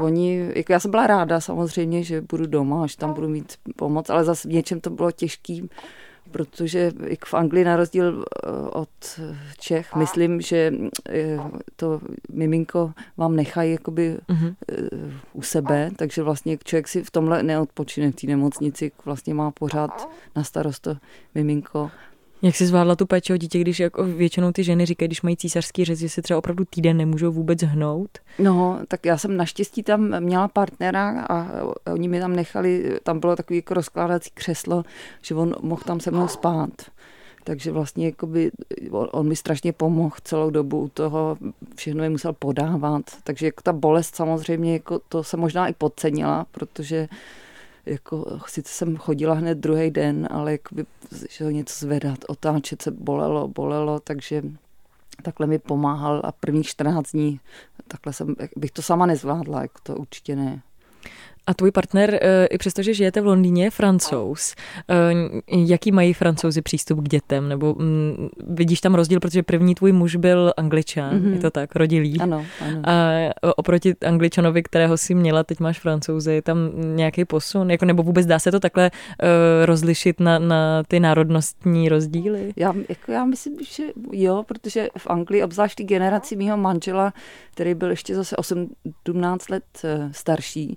oni, 0.00 0.50
jako 0.54 0.72
já 0.72 0.80
jsem 0.80 0.90
byla 0.90 1.06
ráda 1.06 1.40
samozřejmě, 1.40 2.02
že 2.02 2.20
budu 2.20 2.46
doma, 2.46 2.86
že 2.86 2.96
tam 2.96 3.12
budu 3.12 3.28
mít 3.28 3.54
pomoc, 3.76 4.10
ale 4.10 4.24
zase 4.24 4.48
v 4.48 4.52
něčem 4.52 4.80
to 4.80 4.90
bylo 4.90 5.10
těžký, 5.10 5.68
protože 6.30 6.92
jak 7.08 7.24
v 7.24 7.34
Anglii 7.34 7.64
na 7.64 7.76
rozdíl 7.76 8.24
eh, 8.24 8.50
od 8.70 8.88
Čech, 9.58 9.94
myslím, 9.94 10.40
že 10.40 10.72
eh, 11.08 11.38
to 11.76 12.00
miminko 12.32 12.92
vám 13.16 13.36
nechají 13.36 13.72
jakoby 13.72 14.18
uh-huh. 14.28 14.54
u 15.32 15.42
sebe, 15.42 15.90
takže 15.96 16.22
vlastně 16.22 16.58
člověk 16.64 16.88
si 16.88 17.02
v 17.02 17.10
tomhle 17.10 17.42
neodpočine 17.42 18.12
v 18.12 18.16
té 18.16 18.26
nemocnici, 18.26 18.92
vlastně 19.04 19.34
má 19.34 19.50
pořád 19.50 20.10
na 20.36 20.44
starost 20.44 20.82
to 20.82 20.96
miminko 21.34 21.90
jak 22.46 22.56
jsi 22.56 22.66
zvládla 22.66 22.96
tu 22.96 23.06
péči 23.06 23.32
o 23.32 23.36
dítě, 23.36 23.58
když 23.58 23.80
jako 23.80 24.04
většinou 24.04 24.52
ty 24.52 24.64
ženy 24.64 24.86
říkají, 24.86 25.08
když 25.08 25.22
mají 25.22 25.36
císařský 25.36 25.84
řez, 25.84 25.98
že 25.98 26.08
se 26.08 26.22
třeba 26.22 26.38
opravdu 26.38 26.64
týden 26.64 26.96
nemůžou 26.96 27.32
vůbec 27.32 27.62
hnout? 27.62 28.10
No, 28.38 28.80
tak 28.88 29.06
já 29.06 29.18
jsem 29.18 29.36
naštěstí 29.36 29.82
tam 29.82 30.20
měla 30.20 30.48
partnera 30.48 31.26
a 31.28 31.48
oni 31.92 32.08
mi 32.08 32.20
tam 32.20 32.36
nechali, 32.36 32.98
tam 33.02 33.20
bylo 33.20 33.36
takový 33.36 33.56
jako 33.56 33.74
rozkládací 33.74 34.30
křeslo, 34.34 34.82
že 35.22 35.34
on 35.34 35.54
mohl 35.62 35.82
tam 35.86 36.00
se 36.00 36.10
mnou 36.10 36.28
spát. 36.28 36.70
Takže 37.44 37.72
vlastně 37.72 38.06
jakoby, 38.06 38.50
on, 38.90 39.08
on 39.12 39.28
mi 39.28 39.36
strašně 39.36 39.72
pomohl 39.72 40.16
celou 40.24 40.50
dobu 40.50 40.80
u 40.80 40.88
toho, 40.88 41.38
všechno 41.76 42.02
je 42.02 42.10
musel 42.10 42.32
podávat. 42.32 43.02
Takže 43.24 43.46
jako 43.46 43.62
ta 43.62 43.72
bolest 43.72 44.16
samozřejmě, 44.16 44.72
jako 44.72 44.98
to 45.08 45.24
se 45.24 45.36
možná 45.36 45.68
i 45.68 45.72
podcenila, 45.72 46.46
protože 46.50 47.08
jako, 47.86 48.38
sice 48.46 48.72
jsem 48.72 48.96
chodila 48.96 49.34
hned 49.34 49.58
druhý 49.58 49.90
den, 49.90 50.28
ale 50.30 50.52
jakoby, 50.52 50.86
že 51.30 51.44
něco 51.44 51.74
zvedat, 51.78 52.18
otáčet 52.28 52.82
se 52.82 52.90
bolelo, 52.90 53.48
bolelo, 53.48 54.00
takže 54.00 54.42
takhle 55.22 55.46
mi 55.46 55.58
pomáhal 55.58 56.22
a 56.24 56.32
prvních 56.32 56.66
14 56.66 57.10
dní 57.10 57.40
takhle 57.88 58.12
jsem, 58.12 58.34
bych 58.56 58.70
to 58.70 58.82
sama 58.82 59.06
nezvládla, 59.06 59.62
jako 59.62 59.78
to 59.82 59.96
určitě 59.96 60.36
ne. 60.36 60.62
A 61.46 61.54
tvůj 61.54 61.70
partner, 61.70 62.18
eh, 62.22 62.46
i 62.46 62.58
přesto, 62.58 62.82
že 62.82 62.94
žijete 62.94 63.20
v 63.20 63.26
Londýně, 63.26 63.64
je 63.64 63.70
francouz. 63.70 64.54
Eh, 64.88 65.12
jaký 65.56 65.92
mají 65.92 66.12
francouzi 66.12 66.62
přístup 66.62 67.00
k 67.00 67.08
dětem? 67.08 67.48
Nebo 67.48 67.74
mm, 67.78 68.28
vidíš 68.48 68.80
tam 68.80 68.94
rozdíl, 68.94 69.20
protože 69.20 69.42
první 69.42 69.74
tvůj 69.74 69.92
muž 69.92 70.16
byl 70.16 70.52
angličan, 70.56 71.18
mm-hmm. 71.18 71.32
je 71.32 71.38
to 71.38 71.50
tak, 71.50 71.76
rodilý. 71.76 72.20
Ano, 72.20 72.44
ano. 72.60 72.82
A 72.84 73.12
oproti 73.56 73.94
angličanovi, 74.06 74.62
kterého 74.62 74.96
si 74.96 75.14
měla, 75.14 75.44
teď 75.44 75.60
máš 75.60 75.80
francouze, 75.80 76.32
je 76.32 76.42
tam 76.42 76.58
nějaký 76.96 77.24
posun? 77.24 77.70
Jako, 77.70 77.84
nebo 77.84 78.02
vůbec 78.02 78.26
dá 78.26 78.38
se 78.38 78.50
to 78.50 78.60
takhle 78.60 78.90
uh, 78.90 79.28
rozlišit 79.64 80.20
na, 80.20 80.38
na 80.38 80.82
ty 80.88 81.00
národnostní 81.00 81.88
rozdíly? 81.88 82.52
Já, 82.56 82.74
jako 82.88 83.12
já 83.12 83.24
myslím, 83.24 83.56
že 83.64 83.82
jo, 84.12 84.44
protože 84.46 84.88
v 84.98 85.06
Anglii, 85.06 85.42
obzvlášť 85.42 85.82
generaci 85.82 86.36
mého 86.36 86.56
manžela, 86.56 87.12
který 87.54 87.74
byl 87.74 87.90
ještě 87.90 88.14
zase 88.14 88.36
18 88.36 89.50
let 89.50 89.64
starší, 90.12 90.76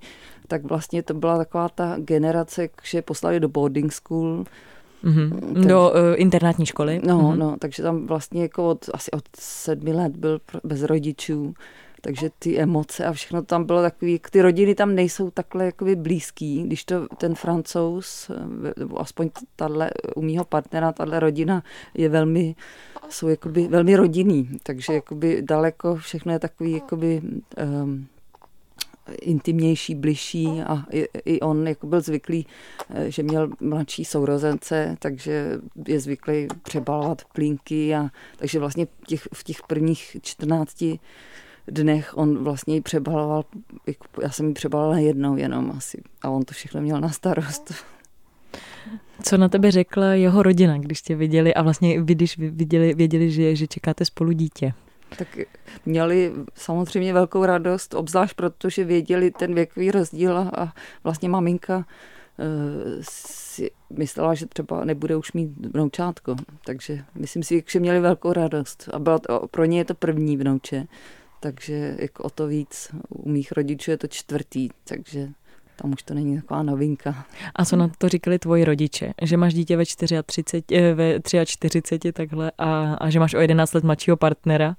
tak 0.49 0.63
vlastně 0.63 1.03
to 1.03 1.13
byla 1.13 1.37
taková 1.37 1.69
ta 1.69 1.95
generace, 1.97 2.69
že 2.83 3.01
poslali 3.01 3.39
do 3.39 3.49
boarding 3.49 3.93
school, 3.93 4.45
Mm-hmm. 5.03 5.53
Takže, 5.53 5.69
do 5.69 5.89
uh, 5.89 5.95
internátní 6.15 6.65
školy? 6.65 7.01
No, 7.07 7.17
mm-hmm. 7.19 7.37
no, 7.37 7.55
takže 7.59 7.83
tam 7.83 8.07
vlastně 8.07 8.41
jako 8.41 8.69
od, 8.69 8.89
asi 8.93 9.11
od 9.11 9.23
sedmi 9.39 9.93
let 9.93 10.17
byl 10.17 10.41
bez 10.63 10.83
rodičů, 10.83 11.53
takže 12.01 12.29
ty 12.39 12.59
emoce 12.59 13.05
a 13.05 13.13
všechno 13.13 13.41
tam 13.41 13.63
bylo 13.63 13.81
takový, 13.81 14.19
ty 14.31 14.41
rodiny 14.41 14.75
tam 14.75 14.95
nejsou 14.95 15.31
takhle 15.31 15.65
jakoby 15.65 15.95
blízký, 15.95 16.63
když 16.63 16.85
to 16.85 17.07
ten 17.17 17.35
francouz, 17.35 18.31
nebo 18.77 19.01
aspoň 19.01 19.29
tahle, 19.55 19.89
u 20.15 20.21
mýho 20.21 20.45
partnera, 20.45 20.91
tahle 20.91 21.19
rodina 21.19 21.63
je 21.93 22.09
velmi, 22.09 22.55
jsou 23.09 23.27
jakoby 23.27 23.67
velmi 23.67 23.95
rodinný, 23.95 24.49
takže 24.63 24.93
jakoby 24.93 25.41
daleko 25.41 25.95
všechno 25.95 26.31
je 26.31 26.39
takový 26.39 26.71
jakoby 26.71 27.21
um, 27.83 28.07
intimnější, 29.21 29.95
bližší 29.95 30.47
a 30.47 30.83
i, 30.91 31.07
i 31.25 31.39
on 31.39 31.67
jako 31.67 31.87
byl 31.87 32.01
zvyklý, 32.01 32.45
eh, 32.89 33.11
že 33.11 33.23
měl 33.23 33.49
mladší 33.59 34.05
sourozence, 34.05 34.95
takže 34.99 35.59
je 35.87 35.99
zvyklý 35.99 36.47
přebalovat 36.63 37.21
plínky 37.33 37.95
a 37.95 38.09
takže 38.37 38.59
vlastně 38.59 38.87
těch, 39.07 39.27
v 39.33 39.43
těch 39.43 39.57
prvních 39.67 40.17
14 40.21 40.83
dnech 41.67 42.17
on 42.17 42.43
vlastně 42.43 42.75
ji 42.75 42.81
přebaloval, 42.81 43.45
jako 43.87 44.21
já 44.21 44.29
jsem 44.29 44.47
ji 44.47 44.53
přebalila 44.53 44.97
jednou 44.97 45.35
jenom 45.35 45.71
asi 45.77 46.01
a 46.21 46.29
on 46.29 46.43
to 46.43 46.53
všechno 46.53 46.81
měl 46.81 47.01
na 47.01 47.09
starost. 47.09 47.73
Co 49.23 49.37
na 49.37 49.49
tebe 49.49 49.71
řekla 49.71 50.05
jeho 50.05 50.43
rodina, 50.43 50.77
když 50.77 51.01
tě 51.01 51.15
viděli 51.15 51.53
a 51.53 51.61
vlastně 51.61 52.01
vy, 52.01 52.15
když 52.15 52.37
viděli, 52.37 52.93
věděli, 52.93 53.31
že, 53.31 53.55
že 53.55 53.67
čekáte 53.67 54.05
spolu 54.05 54.31
dítě? 54.31 54.73
Tak 55.17 55.37
měli 55.85 56.33
samozřejmě 56.53 57.13
velkou 57.13 57.45
radost, 57.45 57.93
obzvlášť 57.93 58.35
protože 58.35 58.83
věděli 58.83 59.31
ten 59.31 59.55
věkový 59.55 59.91
rozdíl 59.91 60.37
a 60.37 60.73
vlastně 61.03 61.29
maminka 61.29 61.85
eh, 62.39 62.43
si 63.01 63.71
myslela, 63.89 64.33
že 64.33 64.45
třeba 64.45 64.85
nebude 64.85 65.15
už 65.15 65.33
mít 65.33 65.65
vnoučátko. 65.73 66.35
Takže 66.65 67.03
myslím 67.15 67.43
si, 67.43 67.63
že 67.67 67.79
měli 67.79 67.99
velkou 67.99 68.33
radost. 68.33 68.89
A 68.93 68.99
byla 68.99 69.19
to, 69.19 69.47
pro 69.51 69.65
ně 69.65 69.77
je 69.77 69.85
to 69.85 69.93
první 69.93 70.37
vnouče. 70.37 70.87
Takže 71.39 71.95
jako 71.99 72.23
o 72.23 72.29
to 72.29 72.47
víc. 72.47 72.91
U 73.09 73.29
mých 73.29 73.51
rodičů 73.51 73.91
je 73.91 73.97
to 73.97 74.07
čtvrtý, 74.07 74.69
takže 74.83 75.29
tam 75.81 75.93
už 75.93 76.03
to 76.03 76.13
není 76.13 76.41
taková 76.41 76.63
novinka. 76.63 77.25
A 77.55 77.65
co 77.65 77.75
na 77.75 77.91
to 77.97 78.09
říkali 78.09 78.39
tvoji 78.39 78.65
rodiče? 78.65 79.13
Že 79.21 79.37
máš 79.37 79.53
dítě 79.53 79.77
ve, 79.77 79.83
34, 80.25 80.63
eh, 80.71 80.93
ve 80.93 81.19
43 81.45 82.11
takhle 82.11 82.51
a, 82.57 82.93
a 82.93 83.09
že 83.09 83.19
máš 83.19 83.33
o 83.33 83.39
11 83.39 83.73
let 83.73 83.83
mladšího 83.83 84.17
partnera? 84.17 84.75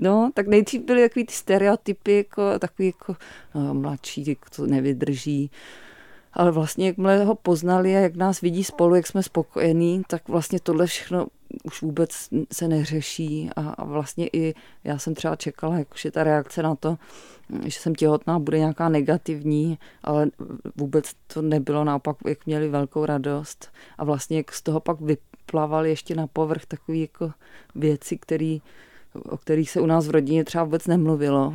No, 0.00 0.30
tak 0.34 0.46
nejdřív 0.46 0.82
byly 0.82 1.02
takový 1.02 1.26
ty 1.26 1.32
stereotypy, 1.32 2.16
jako 2.16 2.58
takový 2.58 2.86
jako 2.86 3.16
no, 3.54 3.74
mladší, 3.74 4.24
jako 4.28 4.44
to 4.56 4.66
nevydrží. 4.66 5.50
Ale 6.32 6.50
vlastně, 6.50 6.86
jakmile 6.86 7.24
ho 7.24 7.34
poznali 7.34 7.96
a 7.96 8.00
jak 8.00 8.16
nás 8.16 8.40
vidí 8.40 8.64
spolu, 8.64 8.94
jak 8.94 9.06
jsme 9.06 9.22
spokojení, 9.22 10.02
tak 10.06 10.28
vlastně 10.28 10.60
tohle 10.60 10.86
všechno 10.86 11.26
už 11.64 11.82
vůbec 11.82 12.28
se 12.52 12.68
neřeší 12.68 13.50
a, 13.56 13.70
a 13.70 13.84
vlastně 13.84 14.28
i 14.32 14.54
já 14.84 14.98
jsem 14.98 15.14
třeba 15.14 15.36
čekala, 15.36 15.78
jakože 15.78 16.10
ta 16.10 16.24
reakce 16.24 16.62
na 16.62 16.74
to, 16.74 16.98
že 17.64 17.78
jsem 17.78 17.94
těhotná, 17.94 18.38
bude 18.38 18.58
nějaká 18.58 18.88
negativní, 18.88 19.78
ale 20.02 20.26
vůbec 20.76 21.12
to 21.26 21.42
nebylo, 21.42 21.84
naopak 21.84 22.16
jak 22.26 22.46
měli 22.46 22.68
velkou 22.68 23.04
radost. 23.04 23.72
A 23.98 24.04
vlastně 24.04 24.36
jak 24.36 24.52
z 24.52 24.62
toho 24.62 24.80
pak 24.80 25.00
vyplavaly 25.00 25.88
ještě 25.90 26.14
na 26.14 26.26
povrch 26.26 26.66
takové 26.66 26.98
jako 26.98 27.30
věci, 27.74 28.18
který, 28.18 28.62
o 29.14 29.36
kterých 29.36 29.70
se 29.70 29.80
u 29.80 29.86
nás 29.86 30.06
v 30.06 30.10
rodině 30.10 30.44
třeba 30.44 30.64
vůbec 30.64 30.86
nemluvilo. 30.86 31.54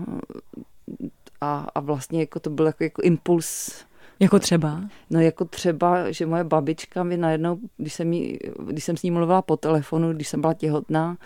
A, 1.41 1.67
a 1.75 1.79
vlastně 1.79 2.19
jako 2.19 2.39
to 2.39 2.49
byl 2.49 2.65
jako, 2.65 2.83
jako 2.83 3.01
impuls 3.01 3.85
jako 4.19 4.39
třeba? 4.39 4.81
No 5.09 5.19
jako 5.19 5.45
třeba, 5.45 6.11
že 6.11 6.25
moje 6.25 6.43
babička 6.43 7.03
mi 7.03 7.17
najednou, 7.17 7.59
když 7.77 7.93
jsem, 7.93 8.13
jí, 8.13 8.39
když 8.69 8.83
jsem 8.83 8.97
s 8.97 9.03
ní 9.03 9.11
mluvila 9.11 9.41
po 9.41 9.57
telefonu, 9.57 10.13
když 10.13 10.27
jsem 10.27 10.41
byla 10.41 10.53
těhotná, 10.53 11.17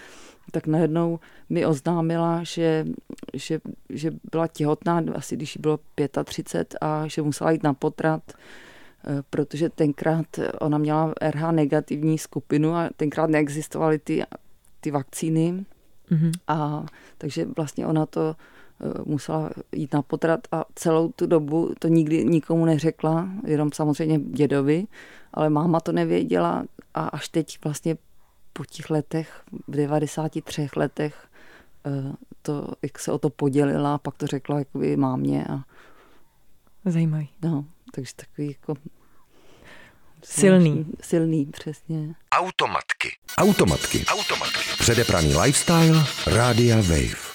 tak 0.51 0.67
najednou 0.67 1.19
mi 1.50 1.65
oznámila, 1.65 2.43
že, 2.43 2.86
že, 3.34 3.60
že 3.89 4.12
byla 4.31 4.48
těhotná, 4.48 5.03
asi 5.15 5.36
když 5.36 5.55
jí 5.55 5.62
bylo 5.62 5.79
35 6.24 6.77
a 6.81 7.08
že 7.08 7.22
musela 7.22 7.51
jít 7.51 7.63
na 7.63 7.74
potrat, 7.74 8.22
eh, 8.31 9.24
protože 9.29 9.69
tenkrát 9.69 10.25
ona 10.60 10.77
měla 10.77 11.13
RH 11.22 11.51
negativní 11.51 12.17
skupinu 12.17 12.75
a 12.75 12.89
tenkrát 12.98 13.29
neexistovaly 13.29 14.00
ty, 14.00 14.24
ty 14.81 14.91
vakcíny. 14.91 15.65
Mm-hmm. 16.12 16.31
A 16.48 16.86
takže 17.17 17.46
vlastně 17.58 17.88
ona 17.88 18.05
to 18.05 18.36
musela 19.05 19.50
jít 19.71 19.93
na 19.93 20.01
potrat 20.01 20.39
a 20.51 20.65
celou 20.75 21.12
tu 21.12 21.25
dobu 21.25 21.74
to 21.79 21.88
nikdy 21.88 22.25
nikomu 22.25 22.65
neřekla, 22.65 23.29
jenom 23.45 23.71
samozřejmě 23.71 24.19
dědovi, 24.19 24.88
ale 25.33 25.50
máma 25.50 25.79
to 25.79 25.91
nevěděla 25.91 26.63
a 26.93 27.07
až 27.07 27.29
teď 27.29 27.59
vlastně 27.63 27.98
po 28.53 28.65
těch 28.65 28.89
letech, 28.89 29.41
v 29.67 29.75
93 29.75 30.69
letech, 30.75 31.27
eh, 31.86 32.13
to, 32.41 32.67
jak 32.81 33.00
se 33.00 33.12
o 33.12 33.17
to 33.17 33.29
podělila, 33.29 33.98
pak 33.98 34.17
to 34.17 34.27
řekla 34.27 34.59
jakoby 34.59 34.98
mámě. 34.98 35.45
A, 35.45 35.63
Zajímavý. 36.86 37.29
No, 37.43 37.65
takže 37.91 38.12
takový 38.15 38.48
jako 38.48 38.75
Silný. 40.24 40.86
Silný, 41.01 41.45
přesně. 41.45 42.15
Automatky. 42.31 43.09
Automatky. 43.38 44.05
Automatky. 44.05 44.59
Předepraný 44.79 45.36
lifestyle. 45.36 46.05
Rádia 46.27 46.75
Wave. 46.75 47.28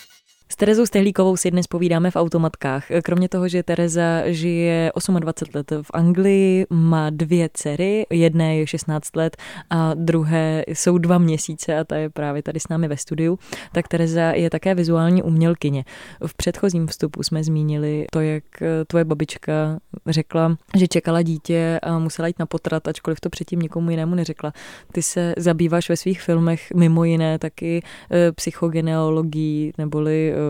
S 0.54 0.56
Terezou 0.56 0.86
Stehlíkovou 0.86 1.36
si 1.36 1.50
dnes 1.50 1.66
povídáme 1.66 2.10
v 2.10 2.16
automatkách. 2.16 2.86
Kromě 3.02 3.28
toho, 3.28 3.48
že 3.48 3.62
Tereza 3.62 4.22
žije 4.26 4.92
28 5.20 5.56
let 5.56 5.72
v 5.82 5.90
Anglii, 5.94 6.66
má 6.70 7.10
dvě 7.10 7.48
dcery, 7.54 8.06
jedné 8.10 8.56
je 8.56 8.66
16 8.66 9.16
let 9.16 9.36
a 9.70 9.94
druhé 9.94 10.64
jsou 10.68 10.98
dva 10.98 11.18
měsíce 11.18 11.78
a 11.78 11.84
ta 11.84 11.96
je 11.96 12.10
právě 12.10 12.42
tady 12.42 12.60
s 12.60 12.68
námi 12.68 12.88
ve 12.88 12.96
studiu, 12.96 13.38
tak 13.72 13.88
Tereza 13.88 14.32
je 14.32 14.50
také 14.50 14.74
vizuální 14.74 15.22
umělkyně. 15.22 15.84
V 16.26 16.36
předchozím 16.36 16.86
vstupu 16.86 17.22
jsme 17.22 17.44
zmínili 17.44 18.06
to, 18.12 18.20
jak 18.20 18.44
tvoje 18.86 19.04
babička 19.04 19.78
řekla, 20.06 20.56
že 20.76 20.88
čekala 20.88 21.22
dítě 21.22 21.80
a 21.82 21.98
musela 21.98 22.28
jít 22.28 22.38
na 22.38 22.46
potrat, 22.46 22.88
ačkoliv 22.88 23.20
to 23.20 23.30
předtím 23.30 23.60
nikomu 23.60 23.90
jinému 23.90 24.14
neřekla. 24.14 24.52
Ty 24.92 25.02
se 25.02 25.34
zabýváš 25.36 25.88
ve 25.88 25.96
svých 25.96 26.22
filmech 26.22 26.72
mimo 26.74 27.04
jiné 27.04 27.38
taky 27.38 27.82
eh, 28.10 28.32
psychogenealogií 28.32 29.72
neboli 29.78 30.32
eh, 30.32 30.43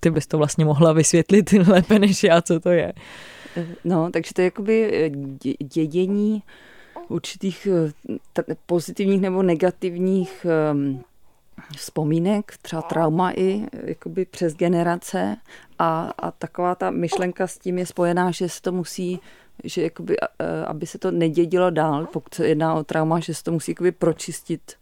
ty 0.00 0.10
bys 0.10 0.26
to 0.26 0.38
vlastně 0.38 0.64
mohla 0.64 0.92
vysvětlit 0.92 1.52
lépe 1.66 1.98
než 1.98 2.24
já, 2.24 2.42
co 2.42 2.60
to 2.60 2.70
je. 2.70 2.92
No, 3.84 4.10
takže 4.10 4.34
to 4.34 4.40
je 4.40 4.44
jakoby 4.44 4.90
eh, 4.94 5.10
dědění 5.64 6.42
určitých 7.08 7.68
eh, 8.38 8.54
pozitivních 8.66 9.20
nebo 9.20 9.42
negativních 9.42 10.46
ehm, 10.70 11.00
vzpomínek, 11.76 12.54
třeba 12.62 12.82
trauma 12.82 13.32
i 13.32 13.66
jakoby 13.84 14.24
přes 14.24 14.54
generace 14.54 15.36
a, 15.78 16.12
a 16.18 16.30
taková 16.30 16.74
ta 16.74 16.90
myšlenka 16.90 17.46
s 17.46 17.58
tím 17.58 17.78
je 17.78 17.86
spojená, 17.86 18.30
že 18.30 18.48
se 18.48 18.62
to 18.62 18.72
musí 18.72 19.20
že 19.64 19.82
jakoby, 19.82 20.16
eh, 20.20 20.64
aby 20.66 20.86
se 20.86 20.98
to 20.98 21.10
nedědilo 21.10 21.70
dál, 21.70 22.06
pokud 22.06 22.34
se 22.34 22.48
jedná 22.48 22.74
o 22.74 22.84
trauma, 22.84 23.20
že 23.20 23.34
se 23.34 23.44
to 23.44 23.52
musí 23.52 23.70
jakoby 23.70 23.92
pročistit 23.92 24.72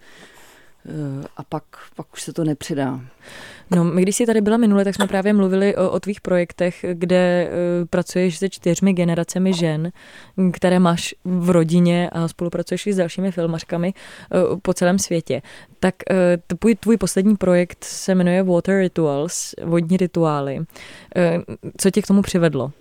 a 1.36 1.44
pak, 1.44 1.64
pak 1.96 2.06
už 2.12 2.22
se 2.22 2.32
to 2.32 2.44
nepředá. 2.44 3.00
No, 3.70 3.84
my 3.84 4.02
když 4.02 4.16
jsi 4.16 4.26
tady 4.26 4.40
byla 4.40 4.56
minule, 4.56 4.84
tak 4.84 4.94
jsme 4.94 5.06
právě 5.06 5.32
mluvili 5.32 5.76
o, 5.76 5.90
o 5.90 6.00
tvých 6.00 6.20
projektech, 6.20 6.84
kde 6.92 7.48
uh, 7.50 7.86
pracuješ 7.86 8.38
se 8.38 8.48
čtyřmi 8.48 8.92
generacemi 8.92 9.52
žen, 9.52 9.92
které 10.52 10.78
máš 10.78 11.14
v 11.24 11.50
rodině 11.50 12.10
a 12.10 12.28
spolupracuješ 12.28 12.86
i 12.86 12.92
s 12.92 12.96
dalšími 12.96 13.32
filmařkami 13.32 13.94
uh, 14.50 14.58
po 14.62 14.74
celém 14.74 14.98
světě. 14.98 15.42
Tak 15.80 15.94
uh, 16.10 16.58
tvůj, 16.58 16.74
tvůj 16.74 16.96
poslední 16.96 17.36
projekt 17.36 17.84
se 17.84 18.14
jmenuje 18.14 18.42
Water 18.42 18.78
Rituals, 18.78 19.54
vodní 19.64 19.96
rituály. 19.96 20.58
Uh, 20.58 20.64
co 21.76 21.90
tě 21.90 22.02
k 22.02 22.06
tomu 22.06 22.22
přivedlo? 22.22 22.72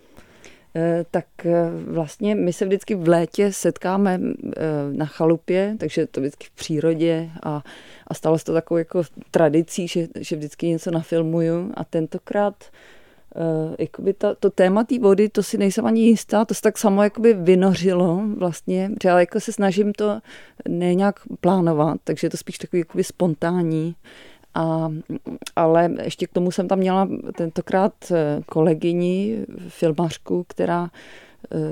Tak 1.12 1.26
vlastně 1.86 2.36
my 2.36 2.54
se 2.54 2.66
vždycky 2.66 2.96
v 2.96 3.08
létě 3.08 3.54
setkáme 3.54 4.20
na 4.92 5.06
chalupě, 5.06 5.76
takže 5.80 6.08
to 6.08 6.22
vždycky 6.22 6.48
v 6.48 6.52
přírodě 6.52 7.30
a 7.44 7.64
a 8.08 8.14
stalo 8.14 8.38
se 8.38 8.46
to 8.46 8.54
takovou 8.54 8.78
jako 8.78 9.04
tradicí, 9.32 9.88
že, 9.88 10.08
že 10.20 10.36
vždycky 10.36 10.68
něco 10.68 10.92
nafilmuju 10.92 11.72
a 11.74 11.84
tentokrát 11.84 12.64
jakoby 13.80 14.14
ta, 14.14 14.36
to 14.36 14.50
téma 14.50 14.84
té 14.84 15.00
vody, 15.00 15.30
to 15.30 15.44
si 15.44 15.58
nejsem 15.58 15.86
ani 15.86 16.02
jistá, 16.02 16.46
to 16.46 16.54
se 16.54 16.62
tak 16.62 16.78
samo 16.78 17.04
jakoby 17.04 17.34
vynořilo 17.34 18.22
vlastně, 18.38 18.92
že 19.04 19.10
já 19.10 19.20
jako 19.20 19.40
se 19.40 19.54
snažím 19.54 19.94
to 19.94 20.20
ne 20.68 20.96
nějak 20.96 21.20
plánovat, 21.42 21.98
takže 22.04 22.26
je 22.26 22.30
to 22.32 22.38
spíš 22.38 22.58
takový 22.58 22.80
jakoby 22.80 23.04
spontánní. 23.04 23.96
A, 24.58 24.90
ale 25.56 25.90
ještě 26.04 26.28
k 26.28 26.34
tomu 26.34 26.52
jsem 26.52 26.68
tam 26.68 26.80
měla 26.80 27.10
tentokrát 27.38 27.94
eh, 28.12 28.42
kolegyni, 28.46 29.46
filmařku, 29.68 30.46
která 30.50 30.90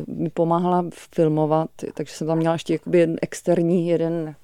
mi 0.08 0.30
pomáhala 0.30 0.86
filmovat, 1.16 1.70
takže 1.94 2.14
jsem 2.14 2.28
tam 2.28 2.38
měla 2.38 2.56
ještě 2.56 2.74
jakoby 2.74 3.00
jeden 3.00 3.16
externí, 3.22 3.88
jeden 3.88 4.36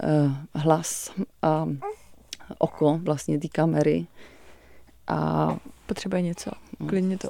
Eh, 0.00 0.30
hlas 0.54 1.12
a 1.42 1.68
oko 2.58 3.00
vlastně 3.02 3.38
té 3.38 3.48
kamery. 3.48 4.06
A 5.06 5.48
potřebuje 5.86 6.22
něco, 6.22 6.50
klidně 6.88 7.18
to. 7.18 7.28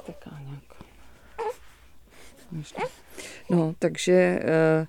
No, 3.49 3.75
takže, 3.79 4.39
eh, 4.43 4.87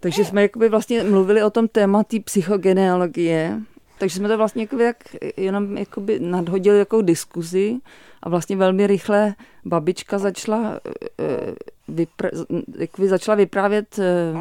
takže 0.00 0.24
jsme 0.24 0.42
jakoby 0.42 0.68
vlastně 0.68 1.04
mluvili 1.04 1.42
o 1.42 1.50
tom 1.50 1.68
tématu 1.68 2.22
psychogenealogie, 2.22 3.60
takže 4.00 4.16
jsme 4.16 4.28
to 4.28 4.36
vlastně 4.36 4.62
jakoby 4.62 4.84
tak 4.84 4.96
jenom 5.36 5.76
jakoby 5.78 6.20
nadhodili 6.20 6.78
jako 6.78 7.02
diskuzi 7.02 7.78
a 8.22 8.28
vlastně 8.28 8.56
velmi 8.56 8.86
rychle 8.86 9.34
babička 9.64 10.18
začala, 10.18 10.80
eh, 11.18 11.54
vypr- 11.88 12.46
jakoby 12.78 13.08
začala 13.08 13.34
vyprávět 13.36 13.98
eh, 13.98 14.34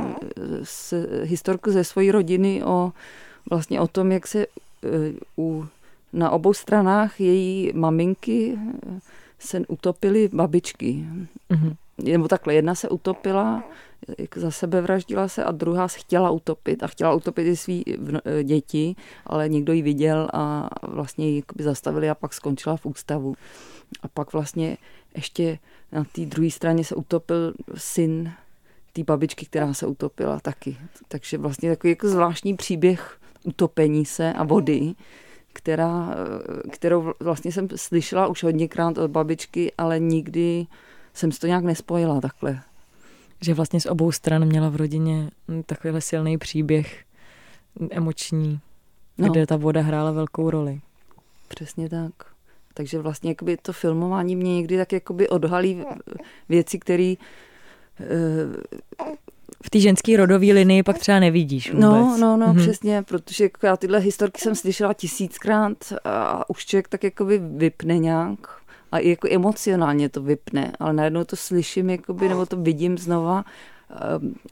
s 0.63 1.05
historku 1.23 1.71
ze 1.71 1.83
své 1.83 2.11
rodiny 2.11 2.63
o 2.63 2.91
vlastně 3.49 3.81
o 3.81 3.87
tom, 3.87 4.11
jak 4.11 4.27
se 4.27 4.45
u, 5.37 5.65
na 6.13 6.29
obou 6.29 6.53
stranách 6.53 7.19
její 7.19 7.71
maminky 7.73 8.59
se 9.39 9.59
utopily 9.67 10.29
babičky. 10.33 11.05
Mm-hmm. 11.49 11.75
Nebo 12.03 12.27
takhle, 12.27 12.53
jedna 12.53 12.75
se 12.75 12.89
utopila, 12.89 13.63
za 14.35 14.51
sebe 14.51 14.81
vraždila 14.81 15.27
se 15.27 15.43
a 15.43 15.51
druhá 15.51 15.87
se 15.87 15.99
chtěla 15.99 16.31
utopit 16.31 16.83
a 16.83 16.87
chtěla 16.87 17.13
utopit 17.13 17.47
i 17.47 17.55
svý 17.55 17.83
e, 17.87 18.43
děti, 18.43 18.95
ale 19.25 19.49
někdo 19.49 19.73
ji 19.73 19.81
viděl 19.81 20.27
a 20.33 20.69
vlastně 20.81 21.29
ji 21.29 21.43
zastavili 21.59 22.09
a 22.09 22.15
pak 22.15 22.33
skončila 22.33 22.77
v 22.77 22.85
ústavu. 22.85 23.35
A 24.01 24.07
pak 24.07 24.33
vlastně 24.33 24.77
ještě 25.15 25.59
na 25.91 26.03
té 26.03 26.25
druhé 26.25 26.51
straně 26.51 26.83
se 26.83 26.95
utopil 26.95 27.53
syn 27.75 28.31
té 28.93 29.03
babičky, 29.03 29.45
která 29.45 29.73
se 29.73 29.87
utopila 29.87 30.39
taky. 30.39 30.77
Takže 31.07 31.37
vlastně 31.37 31.69
takový 31.69 31.91
jako 31.91 32.07
zvláštní 32.07 32.55
příběh 32.55 33.19
utopení 33.43 34.05
se 34.05 34.33
a 34.33 34.43
vody, 34.43 34.93
která, 35.53 36.15
kterou 36.71 37.13
vlastně 37.19 37.51
jsem 37.51 37.67
slyšela 37.75 38.27
už 38.27 38.43
hodněkrát 38.43 38.97
od 38.97 39.11
babičky, 39.11 39.71
ale 39.77 39.99
nikdy 39.99 40.67
jsem 41.13 41.31
si 41.31 41.39
to 41.39 41.47
nějak 41.47 41.63
nespojila 41.63 42.21
takhle. 42.21 42.61
Že 43.41 43.53
vlastně 43.53 43.81
z 43.81 43.85
obou 43.85 44.11
stran 44.11 44.45
měla 44.45 44.69
v 44.69 44.75
rodině 44.75 45.29
takovýhle 45.65 46.01
silný 46.01 46.37
příběh 46.37 47.03
emoční, 47.91 48.59
no. 49.17 49.29
kde 49.29 49.47
ta 49.47 49.55
voda 49.55 49.81
hrála 49.81 50.11
velkou 50.11 50.49
roli. 50.49 50.81
Přesně 51.47 51.89
tak. 51.89 52.13
Takže 52.73 52.99
vlastně 52.99 53.31
jakoby 53.31 53.57
to 53.57 53.73
filmování 53.73 54.35
mě 54.35 54.55
někdy 54.55 54.77
tak 54.77 54.93
jakoby 54.93 55.29
odhalí 55.29 55.85
věci, 56.49 56.79
které 56.79 57.13
v 59.65 59.69
té 59.69 59.79
ženské 59.79 60.17
rodové 60.17 60.45
linii 60.45 60.83
pak 60.83 60.97
třeba 60.97 61.19
nevidíš 61.19 61.71
vůbec. 61.71 61.81
No, 61.81 62.17
no, 62.19 62.37
no, 62.37 62.47
mm-hmm. 62.47 62.61
přesně, 62.61 63.03
protože 63.03 63.43
jako 63.43 63.65
já 63.65 63.77
tyhle 63.77 63.99
historky 63.99 64.41
jsem 64.41 64.55
slyšela 64.55 64.93
tisíckrát 64.93 65.93
a 66.03 66.49
už 66.49 66.65
člověk 66.65 66.87
tak 66.87 67.03
jakoby 67.03 67.37
vypne 67.37 67.97
nějak 67.97 68.39
a 68.91 68.99
jako 68.99 69.27
emocionálně 69.31 70.09
to 70.09 70.21
vypne, 70.21 70.71
ale 70.79 70.93
najednou 70.93 71.23
to 71.23 71.35
slyším 71.35 71.89
jakoby, 71.89 72.29
nebo 72.29 72.45
to 72.45 72.57
vidím 72.57 72.97
znova 72.97 73.45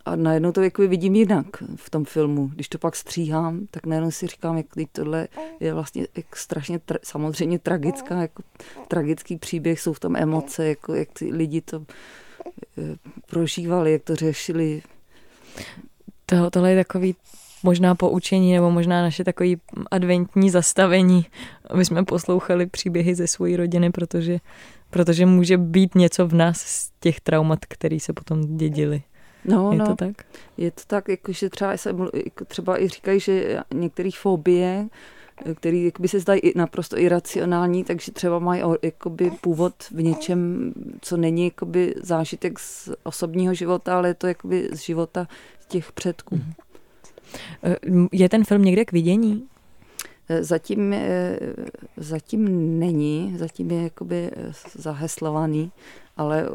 a 0.06 0.16
najednou 0.16 0.52
to 0.52 0.62
jakoby 0.62 0.88
vidím 0.88 1.16
jinak 1.16 1.48
v 1.76 1.90
tom 1.90 2.06
filmu. 2.06 2.48
Když 2.48 2.70
to 2.70 2.78
pak 2.78 2.96
stříhám, 2.96 3.68
tak 3.72 3.86
najednou 3.86 4.12
si 4.12 4.28
říkám, 4.28 4.58
jak 4.58 4.66
tohle 4.92 5.28
je 5.60 5.74
vlastně 5.74 6.08
jak 6.18 6.36
strašně 6.36 6.78
tra- 6.78 7.00
samozřejmě 7.04 7.60
tragická, 7.60 8.22
jako 8.22 8.44
tragický 8.88 9.38
příběh, 9.38 9.82
jsou 9.82 9.94
v 9.94 10.00
tom 10.00 10.16
emoce, 10.16 10.68
jako 10.68 10.94
jak 10.94 11.10
ty 11.14 11.34
lidi 11.34 11.62
to 11.62 11.86
eh, 12.78 12.96
prožívali, 13.28 13.92
jak 13.92 14.04
to 14.04 14.16
řešili, 14.16 14.82
to, 16.30 16.50
tohle 16.50 16.72
je 16.72 16.84
takový 16.84 17.16
možná 17.64 17.96
poučení 17.96 18.54
nebo 18.54 18.72
možná 18.72 19.02
naše 19.02 19.24
takový 19.24 19.58
adventní 19.92 20.50
zastavení, 20.50 21.26
aby 21.70 21.86
jsme 21.86 22.06
poslouchali 22.06 22.66
příběhy 22.66 23.16
ze 23.16 23.28
své 23.28 23.58
rodiny, 23.58 23.92
protože, 23.92 24.40
protože 24.90 25.26
může 25.26 25.58
být 25.58 25.96
něco 25.96 26.28
v 26.28 26.34
nás 26.34 26.58
z 26.58 26.92
těch 27.00 27.20
traumat, 27.20 27.60
které 27.66 28.00
se 28.00 28.14
potom 28.14 28.58
dědili. 28.58 29.02
No, 29.46 29.72
je 29.72 29.78
no, 29.78 29.86
to 29.86 29.96
tak? 29.96 30.16
Je 30.58 30.72
to 30.72 30.82
tak, 30.88 31.10
jakože 31.10 31.50
třeba, 31.50 31.78
se, 31.78 31.96
jako 32.26 32.46
třeba 32.46 32.82
i 32.82 32.88
říkají, 32.88 33.20
že 33.20 33.60
některé 33.74 34.10
fobie, 34.16 34.88
který 35.56 35.86
jakoby 35.86 36.08
se 36.08 36.20
zdají 36.20 36.42
naprosto 36.56 37.00
iracionální, 37.00 37.84
takže 37.84 38.12
třeba 38.12 38.40
mají 38.40 38.62
jakoby 38.82 39.32
původ 39.42 39.74
v 39.92 40.04
něčem, 40.04 40.74
co 41.02 41.18
není 41.18 41.46
jakoby 41.46 41.94
zážitek 42.02 42.60
z 42.60 42.90
osobního 43.04 43.54
života, 43.54 43.98
ale 43.98 44.08
je 44.08 44.14
to 44.14 44.28
jakoby 44.28 44.70
z 44.72 44.80
života 44.80 45.28
těch 45.68 45.92
předků. 45.92 46.36
Mhm. 46.36 48.08
Je 48.12 48.30
ten 48.30 48.44
film 48.44 48.62
někde 48.62 48.86
k 48.86 48.92
vidění? 48.92 49.48
Zatím, 50.40 50.96
zatím 51.98 52.80
není, 52.80 53.36
zatím 53.38 53.72
je 53.72 53.84
jakoby 53.84 54.32
zaheslovaný, 54.76 55.72
ale 56.18 56.50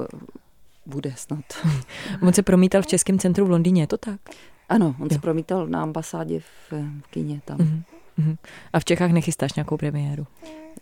bude 0.86 1.14
snad. 1.16 1.44
On 2.22 2.32
se 2.32 2.42
promítal 2.42 2.82
v 2.82 2.86
Českém 2.86 3.18
centru 3.18 3.46
v 3.46 3.50
Londýně, 3.50 3.82
je 3.82 3.86
to 3.86 3.98
tak? 3.98 4.20
Ano, 4.68 4.94
on 5.00 5.08
jo. 5.10 5.14
se 5.14 5.18
promítal 5.18 5.66
na 5.66 5.82
ambasádě 5.82 6.40
v, 6.40 6.72
v 6.72 7.06
kině 7.10 7.40
tam. 7.44 7.58
Uh-huh. 7.58 8.36
A 8.72 8.80
v 8.80 8.84
Čechách 8.84 9.10
nechystáš 9.10 9.54
nějakou 9.54 9.76
premiéru? 9.76 10.26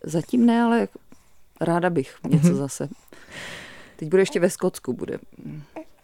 Zatím 0.03 0.47
ne, 0.47 0.63
ale 0.63 0.89
ráda 1.61 1.91
bych 1.91 2.17
něco 2.29 2.49
uh-huh. 2.49 2.57
zase. 2.57 2.89
Teď 3.97 4.09
bude 4.09 4.23
ještě 4.23 4.41
ve 4.41 4.51
Skotsku, 4.51 4.93
bude 4.93 5.19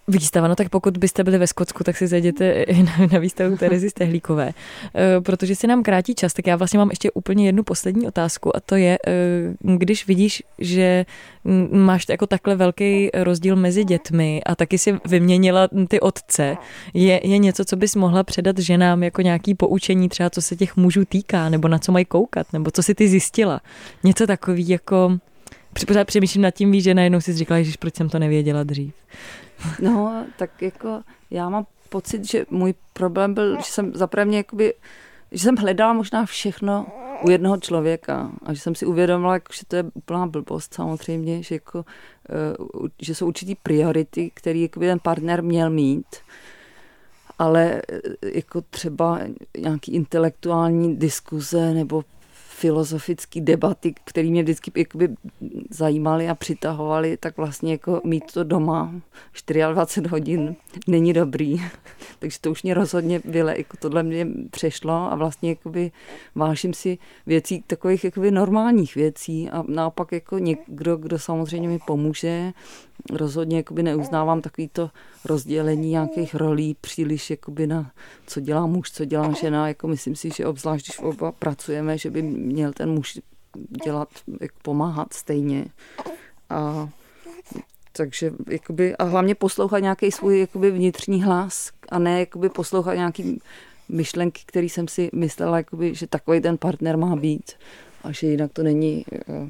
Výstava, 0.09 0.49
no 0.49 0.55
tak 0.55 0.69
pokud 0.69 0.97
byste 0.97 1.25
byli 1.25 1.39
ve 1.39 1.47
Skotsku, 1.47 1.85
tak 1.85 1.97
si 1.97 2.07
zajděte 2.07 2.65
na, 2.85 3.07
na 3.13 3.19
výstavu 3.19 3.57
Terezy 3.57 3.91
Stehlíkové. 3.91 4.53
E, 4.95 5.21
protože 5.21 5.57
si 5.57 5.67
nám 5.67 5.83
krátí 5.83 6.15
čas, 6.15 6.33
tak 6.33 6.47
já 6.47 6.57
vlastně 6.57 6.79
mám 6.79 6.91
ještě 6.91 7.11
úplně 7.11 7.47
jednu 7.47 7.63
poslední 7.63 8.07
otázku 8.07 8.57
a 8.57 8.61
to 8.61 8.77
je, 8.77 8.99
e, 9.07 9.11
když 9.77 10.07
vidíš, 10.07 10.43
že 10.59 11.07
máš 11.71 12.05
jako 12.09 12.27
takhle 12.27 12.57
velký 12.57 13.11
rozdíl 13.15 13.57
mezi 13.57 13.85
dětmi 13.85 14.41
a 14.47 14.55
taky 14.55 14.79
si 14.79 14.99
vyměnila 15.05 15.69
ty 15.89 16.01
otce, 16.01 16.57
je, 16.95 17.21
je 17.29 17.39
něco, 17.39 17.65
co 17.65 17.77
bys 17.77 17.95
mohla 17.95 18.25
předat 18.25 18.59
ženám 18.59 19.03
jako 19.03 19.23
nějaký 19.23 19.55
poučení, 19.55 20.09
třeba 20.09 20.31
co 20.31 20.43
se 20.43 20.57
těch 20.57 20.77
mužů 20.77 21.05
týká, 21.05 21.49
nebo 21.49 21.69
na 21.69 21.79
co 21.79 21.93
mají 21.93 22.05
koukat, 22.05 22.53
nebo 22.53 22.71
co 22.71 22.83
si 22.83 22.95
ty 22.95 23.09
zjistila? 23.09 23.61
Něco 24.05 24.27
takový 24.27 24.69
jako... 24.69 25.19
Pořád 25.87 26.07
přemýšlím 26.07 26.43
nad 26.43 26.51
tím, 26.51 26.71
víš, 26.73 26.85
že 26.85 26.95
najednou 26.95 27.21
si 27.21 27.33
říkala, 27.33 27.63
že 27.63 27.73
proč 27.79 27.95
jsem 27.95 28.09
to 28.09 28.19
nevěděla 28.19 28.63
dřív. 28.63 28.95
No, 29.81 30.27
tak 30.39 30.63
jako 30.63 31.03
já 31.31 31.49
mám 31.49 31.67
pocit, 31.89 32.25
že 32.25 32.47
můj 32.51 32.75
problém 32.93 33.35
byl, 33.35 33.57
že 33.57 33.63
jsem 33.65 33.93
zaprvé 33.95 34.25
mě 34.25 34.37
jakoby, 34.37 34.75
že 35.33 35.43
jsem 35.43 35.57
hledala 35.57 35.93
možná 35.93 36.27
všechno 36.27 36.87
u 37.23 37.31
jednoho 37.31 37.57
člověka 37.57 38.31
a 38.43 38.53
že 38.53 38.61
jsem 38.61 38.75
si 38.75 38.87
uvědomila, 38.87 39.35
jako, 39.35 39.53
že 39.53 39.67
to 39.69 39.77
je 39.77 39.85
úplná 39.95 40.27
blbost 40.27 40.75
samozřejmě, 40.75 41.43
že, 41.43 41.55
jako, 41.55 41.85
uh, 42.79 42.87
že 43.03 43.15
jsou 43.15 43.27
určitý 43.27 43.55
priority, 43.55 44.31
které 44.35 44.59
jakoby 44.59 44.87
ten 44.87 44.99
partner 44.99 45.43
měl 45.43 45.71
mít 45.71 46.07
ale 47.39 47.83
eh, 47.93 48.01
jako 48.35 48.61
třeba 48.61 49.21
nějaký 49.59 49.93
intelektuální 49.93 50.97
diskuze 50.97 51.75
nebo 51.75 52.05
filozofické 52.57 53.41
debaty, 53.41 53.95
které 54.05 54.29
mě 54.29 54.43
vždycky 54.43 54.73
jakoby 54.77 55.09
zajímaly 55.71 56.29
a 56.29 56.35
přitahovaly, 56.35 57.17
tak 57.17 57.37
vlastně 57.37 57.73
jako 57.73 58.01
mít 58.05 58.33
to 58.33 58.45
doma 58.45 58.95
24 59.73 60.09
hodin 60.09 60.57
není 60.87 61.13
dobrý. 61.13 61.57
Takže 62.19 62.39
to 62.41 62.51
už 62.51 62.63
mě 62.63 62.75
rozhodně 62.75 63.21
bylo, 63.25 63.49
jako 63.49 63.77
tohle 63.77 64.03
mě 64.03 64.27
přešlo 64.51 65.13
a 65.13 65.15
vlastně 65.15 65.49
jakoby 65.49 65.91
vážím 66.35 66.75
si 66.75 66.99
věcí, 67.27 67.65
takových 67.67 68.05
jakoby 68.05 68.31
normálních 68.31 68.95
věcí 68.95 69.51
a 69.51 69.65
naopak 69.69 70.13
jako 70.13 70.39
někdo, 70.39 70.97
kdo 70.97 71.19
samozřejmě 71.19 71.69
mi 71.69 71.79
pomůže, 71.87 72.53
rozhodně 73.13 73.57
jakoby 73.57 73.83
neuznávám 73.83 74.41
takový 74.41 74.69
to 74.69 74.91
rozdělení 75.25 75.91
nějakých 75.91 76.35
rolí 76.35 76.77
příliš 76.81 77.31
jakoby 77.31 77.67
na 77.67 77.91
co 78.27 78.41
dělá 78.41 78.67
muž, 78.67 78.91
co 78.91 79.05
dělá 79.05 79.33
žena. 79.33 79.69
Jako 79.69 79.89
myslím 79.89 80.17
si, 80.17 80.31
že 80.37 80.47
obzvlášť, 80.47 80.87
když 80.87 80.99
oba 80.99 81.33
pracujeme, 81.33 81.99
že 81.99 82.11
by 82.11 82.23
měl 82.23 82.73
ten 82.73 82.91
muž 82.91 83.19
dělat, 83.85 84.09
jak 84.41 84.53
pomáhat 84.63 85.13
stejně. 85.13 85.67
A 86.51 86.89
takže 87.93 88.33
jakoby, 88.49 88.97
a 88.97 89.05
hlavně 89.05 89.35
poslouchat 89.35 89.79
nějaký 89.79 90.13
svůj 90.13 90.41
jakoby 90.41 90.71
vnitřní 90.71 91.23
hlas 91.23 91.71
a 91.89 91.99
ne 91.99 92.21
jakoby 92.21 92.49
poslouchat 92.49 92.95
nějaký 92.95 93.41
myšlenky, 93.89 94.43
které 94.47 94.67
jsem 94.67 94.89
si 94.89 95.11
myslela, 95.13 95.57
jakoby, 95.57 95.95
že 95.95 96.07
takový 96.07 96.41
ten 96.41 96.59
partner 96.59 96.97
má 96.97 97.17
být 97.17 97.53
a 98.05 98.13
že 98.13 98.27
jinak 98.27 98.53
to 98.53 98.63
není 98.63 99.05
eh, 99.13 99.49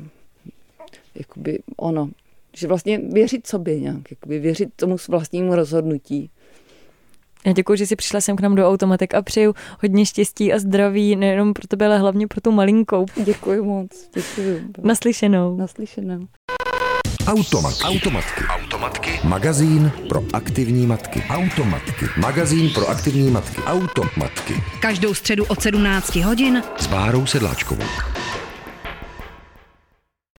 jakoby 1.15 1.59
ono 1.77 2.11
že 2.57 2.69
vlastně 2.69 2.99
věřit 2.99 3.47
sobě 3.47 3.81
nějak, 3.81 4.11
jakoby 4.11 4.39
věřit 4.39 4.69
tomu 4.77 4.97
vlastnímu 5.09 5.55
rozhodnutí. 5.55 6.31
Já 7.47 7.53
děkuji, 7.53 7.79
že 7.79 7.87
jsi 7.87 7.97
přišla 7.97 8.21
sem 8.21 8.37
k 8.37 8.41
nám 8.41 8.55
do 8.55 8.69
Automatek 8.69 9.15
a 9.15 9.23
přeju 9.23 9.55
hodně 9.83 10.07
štěstí 10.07 10.53
a 10.53 10.59
zdraví, 10.59 11.17
nejenom 11.17 11.53
pro 11.53 11.67
tebe, 11.69 11.87
ale 11.87 11.99
hlavně 11.99 12.27
pro 12.27 12.41
tu 12.41 12.53
malinkou. 12.53 13.07
Děkuji 13.25 13.63
moc, 13.63 14.11
děkuji. 14.15 14.65
Naslyšenou. 14.83 15.57
Naslyšenou. 15.57 16.27
Automatky. 17.27 17.85
Automatky. 17.85 18.45
Automatky. 18.49 19.11
Magazín 19.25 19.93
pro 20.09 20.23
aktivní 20.33 20.87
matky. 20.87 21.23
Automatky. 21.29 22.07
Magazín 22.17 22.71
pro 22.71 22.89
aktivní 22.89 23.31
matky. 23.31 23.63
Automatky. 23.63 24.55
Každou 24.81 25.15
středu 25.15 25.45
od 25.45 25.63
17 25.63 26.17
hodin 26.17 26.63
s 26.79 26.87
Bárou 26.87 27.27
Sedláčkovou. 27.27 27.85